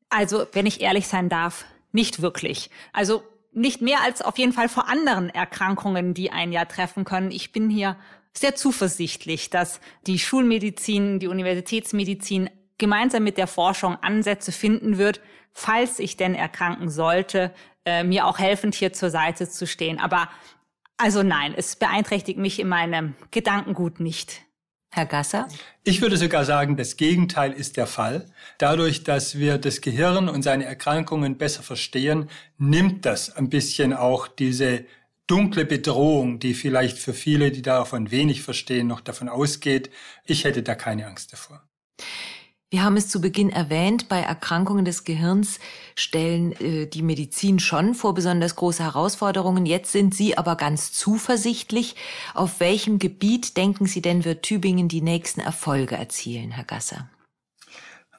Also, 0.10 0.46
wenn 0.52 0.66
ich 0.66 0.82
ehrlich 0.82 1.08
sein 1.08 1.30
darf, 1.30 1.66
nicht 1.92 2.22
wirklich. 2.22 2.70
Also 2.94 3.24
nicht 3.54 3.82
mehr 3.82 4.02
als 4.02 4.22
auf 4.22 4.38
jeden 4.38 4.54
Fall 4.54 4.70
vor 4.70 4.88
anderen 4.88 5.30
Erkrankungen, 5.30 6.14
die 6.14 6.32
ein 6.32 6.52
Jahr 6.52 6.68
treffen 6.68 7.06
können. 7.06 7.32
Ich 7.32 7.52
bin 7.52 7.70
hier 7.70 7.98
sehr 8.34 8.56
zuversichtlich, 8.56 9.50
dass 9.50 9.82
die 10.08 10.20
Schulmedizin, 10.20 11.20
die 11.20 11.28
Universitätsmedizin 11.28 12.50
gemeinsam 12.78 13.24
mit 13.24 13.38
der 13.38 13.48
Forschung 13.48 13.98
Ansätze 14.02 14.52
finden 14.52 14.98
wird, 14.98 15.22
falls 15.54 16.00
ich 16.00 16.18
denn 16.18 16.34
erkranken 16.34 16.90
sollte, 16.90 17.54
äh, 17.86 18.04
mir 18.04 18.26
auch 18.26 18.40
helfend 18.40 18.76
hier 18.76 18.94
zur 18.94 19.10
Seite 19.10 19.50
zu 19.50 19.68
stehen. 19.68 20.00
Aber 20.00 20.30
also 21.02 21.24
nein, 21.24 21.54
es 21.56 21.76
beeinträchtigt 21.76 22.38
mich 22.38 22.60
in 22.60 22.68
meinem 22.68 23.16
Gedankengut 23.32 24.00
nicht. 24.00 24.42
Herr 24.94 25.06
Gasser? 25.06 25.48
Ich 25.84 26.02
würde 26.02 26.18
sogar 26.18 26.44
sagen, 26.44 26.76
das 26.76 26.98
Gegenteil 26.98 27.54
ist 27.54 27.78
der 27.78 27.88
Fall. 27.88 28.26
Dadurch, 28.58 29.04
dass 29.04 29.40
wir 29.40 29.58
das 29.58 29.80
Gehirn 29.80 30.28
und 30.28 30.44
seine 30.44 30.66
Erkrankungen 30.66 31.38
besser 31.38 31.64
verstehen, 31.64 32.30
nimmt 32.58 33.06
das 33.06 33.34
ein 33.36 33.50
bisschen 33.50 33.94
auch 33.94 34.28
diese 34.28 34.86
dunkle 35.28 35.64
Bedrohung, 35.64 36.40
die 36.40 36.54
vielleicht 36.54 36.98
für 36.98 37.14
viele, 37.14 37.52
die 37.52 37.62
davon 37.62 38.12
wenig 38.12 38.42
verstehen, 38.42 38.88
noch 38.88 39.00
davon 39.00 39.30
ausgeht. 39.30 39.90
Ich 40.26 40.44
hätte 40.44 40.62
da 40.62 40.76
keine 40.76 41.08
Angst 41.08 41.32
davor. 41.32 41.64
Wir 42.74 42.84
haben 42.84 42.96
es 42.96 43.10
zu 43.10 43.20
Beginn 43.20 43.50
erwähnt, 43.50 44.08
bei 44.08 44.22
Erkrankungen 44.22 44.86
des 44.86 45.04
Gehirns 45.04 45.60
stellen 45.94 46.54
äh, 46.54 46.88
die 46.88 47.02
Medizin 47.02 47.60
schon 47.60 47.96
vor 47.96 48.14
besonders 48.14 48.56
große 48.56 48.82
Herausforderungen. 48.82 49.66
Jetzt 49.66 49.92
sind 49.92 50.16
Sie 50.16 50.38
aber 50.38 50.56
ganz 50.56 50.94
zuversichtlich. 50.94 51.98
Auf 52.34 52.62
welchem 52.62 52.98
Gebiet, 52.98 53.58
denken 53.58 53.88
Sie 53.88 54.02
denn, 54.02 54.24
wird 54.24 54.44
Tübingen 54.44 54.88
die 54.88 55.02
nächsten 55.02 55.42
Erfolge 55.42 55.98
erzielen, 55.98 56.52
Herr 56.52 56.64
Gasser? 56.64 57.10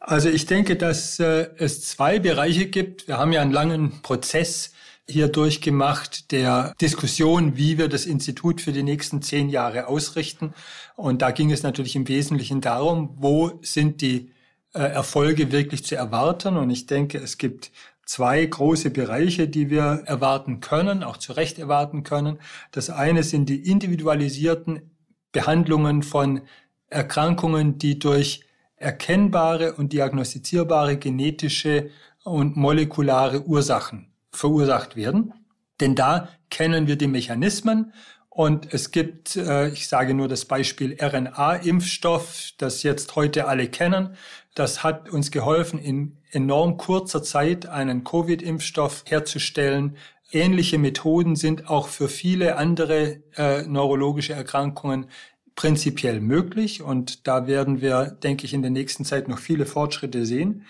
Also 0.00 0.28
ich 0.28 0.44
denke, 0.44 0.76
dass 0.76 1.18
äh, 1.18 1.48
es 1.56 1.88
zwei 1.88 2.18
Bereiche 2.18 2.66
gibt. 2.66 3.08
Wir 3.08 3.16
haben 3.16 3.32
ja 3.32 3.40
einen 3.40 3.52
langen 3.52 4.02
Prozess 4.02 4.72
hier 5.08 5.28
durchgemacht 5.28 6.30
der 6.30 6.74
Diskussion, 6.78 7.56
wie 7.56 7.78
wir 7.78 7.88
das 7.88 8.04
Institut 8.04 8.60
für 8.60 8.72
die 8.72 8.82
nächsten 8.82 9.22
zehn 9.22 9.48
Jahre 9.48 9.86
ausrichten. 9.86 10.52
Und 10.94 11.22
da 11.22 11.30
ging 11.30 11.50
es 11.50 11.62
natürlich 11.62 11.96
im 11.96 12.06
Wesentlichen 12.06 12.60
darum, 12.60 13.14
wo 13.16 13.58
sind 13.62 14.02
die 14.02 14.31
Erfolge 14.72 15.52
wirklich 15.52 15.84
zu 15.84 15.96
erwarten. 15.96 16.56
Und 16.56 16.70
ich 16.70 16.86
denke, 16.86 17.18
es 17.18 17.38
gibt 17.38 17.70
zwei 18.06 18.44
große 18.44 18.90
Bereiche, 18.90 19.48
die 19.48 19.70
wir 19.70 20.02
erwarten 20.06 20.60
können, 20.60 21.02
auch 21.02 21.16
zu 21.16 21.32
Recht 21.32 21.58
erwarten 21.58 22.02
können. 22.02 22.38
Das 22.70 22.90
eine 22.90 23.22
sind 23.22 23.48
die 23.48 23.70
individualisierten 23.70 24.90
Behandlungen 25.32 26.02
von 26.02 26.42
Erkrankungen, 26.88 27.78
die 27.78 27.98
durch 27.98 28.44
erkennbare 28.76 29.74
und 29.74 29.92
diagnostizierbare 29.92 30.98
genetische 30.98 31.90
und 32.24 32.56
molekulare 32.56 33.46
Ursachen 33.46 34.12
verursacht 34.30 34.96
werden. 34.96 35.32
Denn 35.80 35.94
da 35.94 36.28
kennen 36.50 36.86
wir 36.86 36.96
die 36.96 37.06
Mechanismen 37.06 37.92
und 38.34 38.72
es 38.72 38.92
gibt, 38.92 39.36
äh, 39.36 39.68
ich 39.68 39.88
sage 39.88 40.14
nur 40.14 40.26
das 40.26 40.46
Beispiel 40.46 40.96
RNA-Impfstoff, 40.98 42.52
das 42.56 42.82
jetzt 42.82 43.14
heute 43.14 43.46
alle 43.46 43.68
kennen. 43.68 44.16
Das 44.54 44.82
hat 44.82 45.10
uns 45.10 45.30
geholfen, 45.30 45.78
in 45.78 46.16
enorm 46.30 46.78
kurzer 46.78 47.22
Zeit 47.22 47.66
einen 47.66 48.04
Covid-Impfstoff 48.04 49.04
herzustellen. 49.06 49.98
Ähnliche 50.30 50.78
Methoden 50.78 51.36
sind 51.36 51.68
auch 51.68 51.88
für 51.88 52.08
viele 52.08 52.56
andere 52.56 53.22
äh, 53.36 53.64
neurologische 53.64 54.32
Erkrankungen 54.32 55.08
prinzipiell 55.54 56.20
möglich. 56.20 56.80
Und 56.80 57.26
da 57.26 57.46
werden 57.46 57.82
wir, 57.82 58.06
denke 58.06 58.46
ich, 58.46 58.54
in 58.54 58.62
der 58.62 58.70
nächsten 58.70 59.04
Zeit 59.04 59.28
noch 59.28 59.40
viele 59.40 59.66
Fortschritte 59.66 60.24
sehen. 60.24 60.64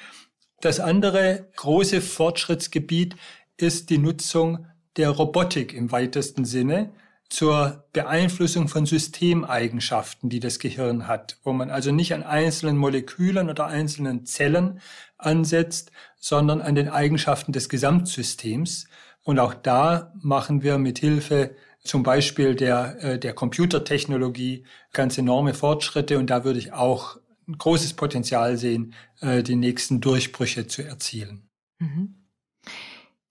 Das 0.61 0.81
andere 0.81 1.49
große 1.55 2.01
Fortschrittsgebiet 2.01 3.15
ist 3.57 3.89
die 3.89 3.99
Nutzung 3.99 4.67
der 4.97 5.11
Robotik 5.11 5.75
im 5.75 5.93
weitesten 5.93 6.45
Sinne 6.45 6.91
zur 7.33 7.87
Beeinflussung 7.95 8.69
von 8.69 8.85
Systemeigenschaften, 8.85 10.29
die 10.29 10.39
das 10.39 10.59
Gehirn 10.59 11.09
hat, 11.09 11.39
wo 11.45 11.55
man 11.55 11.71
also 11.71 11.91
nicht 11.91 12.13
an 12.13 12.23
einzelnen 12.23 12.77
Molekülen 12.77 13.49
oder 13.49 13.67
einzelnen 13.69 14.27
Zellen 14.27 14.81
ansetzt, 15.17 15.93
sondern 16.19 16.61
an 16.61 16.75
den 16.75 16.91
Eigenschaften 16.91 17.53
des 17.53 17.71
Gesamtsystems. 17.71 18.87
Und 19.23 19.39
auch 19.39 19.55
da 19.55 20.13
machen 20.21 20.63
wir 20.63 20.77
mit 20.77 20.99
Hilfe 20.99 21.57
zum 21.83 22.03
Beispiel 22.03 22.55
der, 22.55 23.03
äh, 23.03 23.19
der 23.19 23.33
Computertechnologie 23.33 24.67
ganz 24.93 25.17
enorme 25.17 25.55
Fortschritte. 25.55 26.19
Und 26.19 26.29
da 26.29 26.45
würde 26.45 26.59
ich 26.59 26.75
auch 26.75 27.17
ein 27.49 27.57
großes 27.57 27.95
Potenzial 27.95 28.59
sehen, 28.59 28.93
äh, 29.21 29.43
die 29.43 29.57
nächsten 29.57 30.03
Durchbrüche 30.03 30.67
zu 30.67 30.83
erzielen. 30.83 31.49
Mhm. 31.79 32.22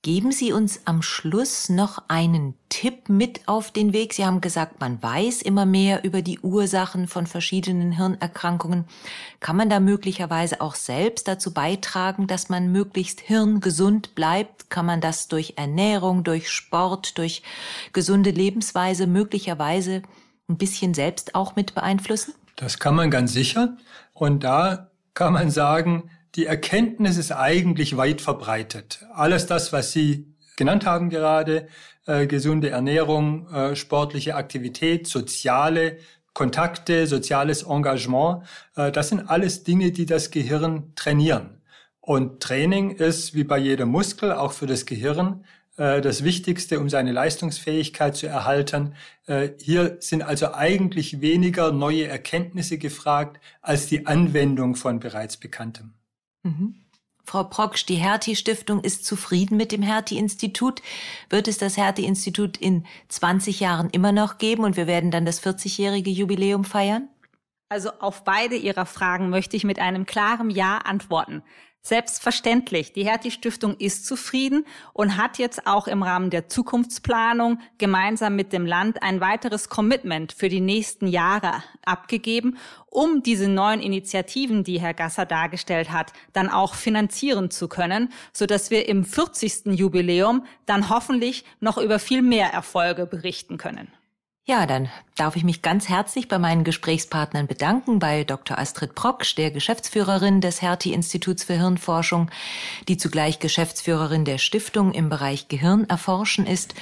Geben 0.03 0.31
Sie 0.31 0.51
uns 0.51 0.81
am 0.85 1.03
Schluss 1.03 1.69
noch 1.69 2.01
einen 2.07 2.55
Tipp 2.69 3.07
mit 3.07 3.41
auf 3.45 3.69
den 3.69 3.93
Weg. 3.93 4.15
Sie 4.15 4.25
haben 4.25 4.41
gesagt, 4.41 4.79
man 4.79 5.01
weiß 5.01 5.43
immer 5.43 5.67
mehr 5.67 6.03
über 6.03 6.23
die 6.23 6.39
Ursachen 6.39 7.07
von 7.07 7.27
verschiedenen 7.27 7.91
Hirnerkrankungen. 7.91 8.85
Kann 9.41 9.55
man 9.57 9.69
da 9.69 9.79
möglicherweise 9.79 10.59
auch 10.59 10.73
selbst 10.73 11.27
dazu 11.27 11.53
beitragen, 11.53 12.25
dass 12.25 12.49
man 12.49 12.71
möglichst 12.71 13.21
hirngesund 13.21 14.15
bleibt? 14.15 14.71
Kann 14.71 14.87
man 14.87 15.01
das 15.01 15.27
durch 15.27 15.53
Ernährung, 15.57 16.23
durch 16.23 16.49
Sport, 16.49 17.19
durch 17.19 17.43
gesunde 17.93 18.31
Lebensweise 18.31 19.05
möglicherweise 19.05 20.01
ein 20.49 20.57
bisschen 20.57 20.95
selbst 20.95 21.35
auch 21.35 21.55
mit 21.55 21.75
beeinflussen? 21.75 22.33
Das 22.55 22.79
kann 22.79 22.95
man 22.95 23.11
ganz 23.11 23.33
sicher. 23.33 23.77
Und 24.13 24.43
da 24.43 24.89
kann 25.13 25.33
man 25.33 25.51
sagen, 25.51 26.09
die 26.35 26.45
Erkenntnis 26.45 27.17
ist 27.17 27.31
eigentlich 27.31 27.97
weit 27.97 28.21
verbreitet. 28.21 29.05
Alles 29.13 29.45
das, 29.47 29.73
was 29.73 29.91
Sie 29.91 30.33
genannt 30.55 30.85
haben 30.85 31.09
gerade, 31.09 31.67
äh, 32.05 32.27
gesunde 32.27 32.69
Ernährung, 32.69 33.49
äh, 33.51 33.75
sportliche 33.75 34.35
Aktivität, 34.35 35.07
soziale 35.07 35.97
Kontakte, 36.33 37.07
soziales 37.07 37.63
Engagement, 37.63 38.43
äh, 38.75 38.91
das 38.91 39.09
sind 39.09 39.29
alles 39.29 39.63
Dinge, 39.63 39.91
die 39.91 40.05
das 40.05 40.31
Gehirn 40.31 40.93
trainieren. 40.95 41.61
Und 41.99 42.41
Training 42.41 42.91
ist 42.91 43.35
wie 43.35 43.43
bei 43.43 43.57
jedem 43.57 43.89
Muskel 43.89 44.31
auch 44.31 44.53
für 44.53 44.67
das 44.67 44.85
Gehirn 44.85 45.45
äh, 45.77 46.01
das 46.01 46.23
Wichtigste, 46.23 46.79
um 46.79 46.89
seine 46.89 47.11
Leistungsfähigkeit 47.11 48.15
zu 48.15 48.27
erhalten. 48.27 48.95
Äh, 49.27 49.49
hier 49.59 49.97
sind 49.99 50.23
also 50.23 50.53
eigentlich 50.53 51.21
weniger 51.21 51.71
neue 51.71 52.07
Erkenntnisse 52.07 52.77
gefragt 52.77 53.39
als 53.61 53.87
die 53.87 54.07
Anwendung 54.07 54.75
von 54.75 54.99
bereits 54.99 55.37
Bekanntem. 55.37 55.93
Mhm. 56.43 56.75
Frau 57.23 57.43
Proksch, 57.43 57.85
die 57.85 57.95
Hertie-Stiftung 57.95 58.81
ist 58.81 59.05
zufrieden 59.05 59.55
mit 59.55 59.71
dem 59.71 59.81
Hertie-Institut. 59.81 60.81
Wird 61.29 61.47
es 61.47 61.57
das 61.57 61.77
Hertie-Institut 61.77 62.57
in 62.57 62.85
20 63.09 63.59
Jahren 63.59 63.89
immer 63.89 64.11
noch 64.11 64.37
geben 64.37 64.63
und 64.63 64.75
wir 64.75 64.87
werden 64.87 65.11
dann 65.11 65.25
das 65.25 65.41
40-jährige 65.41 66.09
Jubiläum 66.09 66.65
feiern? 66.65 67.07
Also 67.69 67.91
auf 67.99 68.25
beide 68.25 68.55
Ihrer 68.55 68.85
Fragen 68.85 69.29
möchte 69.29 69.55
ich 69.55 69.63
mit 69.63 69.79
einem 69.79 70.05
klaren 70.05 70.49
Ja 70.49 70.79
antworten. 70.79 71.41
Selbstverständlich. 71.83 72.93
Die 72.93 73.05
Hertie 73.05 73.31
Stiftung 73.31 73.75
ist 73.77 74.05
zufrieden 74.05 74.67
und 74.93 75.17
hat 75.17 75.39
jetzt 75.39 75.65
auch 75.65 75.87
im 75.87 76.03
Rahmen 76.03 76.29
der 76.29 76.47
Zukunftsplanung 76.47 77.59
gemeinsam 77.79 78.35
mit 78.35 78.53
dem 78.53 78.67
Land 78.67 79.01
ein 79.01 79.19
weiteres 79.19 79.67
Commitment 79.67 80.31
für 80.31 80.47
die 80.47 80.61
nächsten 80.61 81.07
Jahre 81.07 81.63
abgegeben, 81.83 82.57
um 82.85 83.23
diese 83.23 83.47
neuen 83.47 83.79
Initiativen, 83.79 84.63
die 84.63 84.79
Herr 84.79 84.93
Gasser 84.93 85.25
dargestellt 85.25 85.91
hat, 85.91 86.13
dann 86.33 86.49
auch 86.49 86.75
finanzieren 86.75 87.49
zu 87.49 87.67
können, 87.67 88.13
so 88.31 88.45
dass 88.45 88.69
wir 88.69 88.87
im 88.87 89.03
40. 89.03 89.77
Jubiläum 89.77 90.45
dann 90.67 90.89
hoffentlich 90.89 91.45
noch 91.61 91.79
über 91.79 91.97
viel 91.97 92.21
mehr 92.21 92.53
Erfolge 92.53 93.07
berichten 93.07 93.57
können. 93.57 93.91
Ja, 94.51 94.65
dann 94.65 94.89
darf 95.15 95.37
ich 95.37 95.45
mich 95.45 95.61
ganz 95.61 95.87
herzlich 95.87 96.27
bei 96.27 96.37
meinen 96.37 96.65
Gesprächspartnern 96.65 97.47
bedanken, 97.47 97.99
bei 97.99 98.25
Dr. 98.25 98.59
Astrid 98.59 98.95
Proksch, 98.95 99.37
der 99.37 99.49
Geschäftsführerin 99.49 100.41
des 100.41 100.61
Hertie-Instituts 100.61 101.45
für 101.45 101.53
Hirnforschung, 101.53 102.29
die 102.89 102.97
zugleich 102.97 103.39
Geschäftsführerin 103.39 104.25
der 104.25 104.39
Stiftung 104.39 104.91
im 104.91 105.07
Bereich 105.07 105.47
Gehirnerforschen 105.47 106.45
ist, 106.45 106.73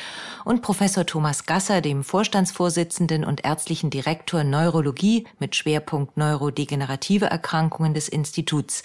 und 0.45 0.63
Professor 0.63 1.05
Thomas 1.05 1.45
Gasser, 1.45 1.81
dem 1.81 2.03
Vorstandsvorsitzenden 2.03 3.23
und 3.23 3.45
ärztlichen 3.45 3.91
Direktor 3.91 4.43
Neurologie 4.43 5.27
mit 5.37 5.55
Schwerpunkt 5.55 6.17
neurodegenerative 6.17 7.27
Erkrankungen 7.27 7.93
des 7.93 8.09
Instituts. 8.09 8.81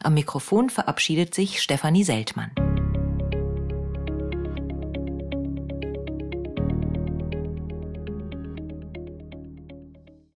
Am 0.00 0.14
Mikrofon 0.14 0.70
verabschiedet 0.70 1.34
sich 1.34 1.60
Stefanie 1.60 2.04
Seltmann. 2.04 2.52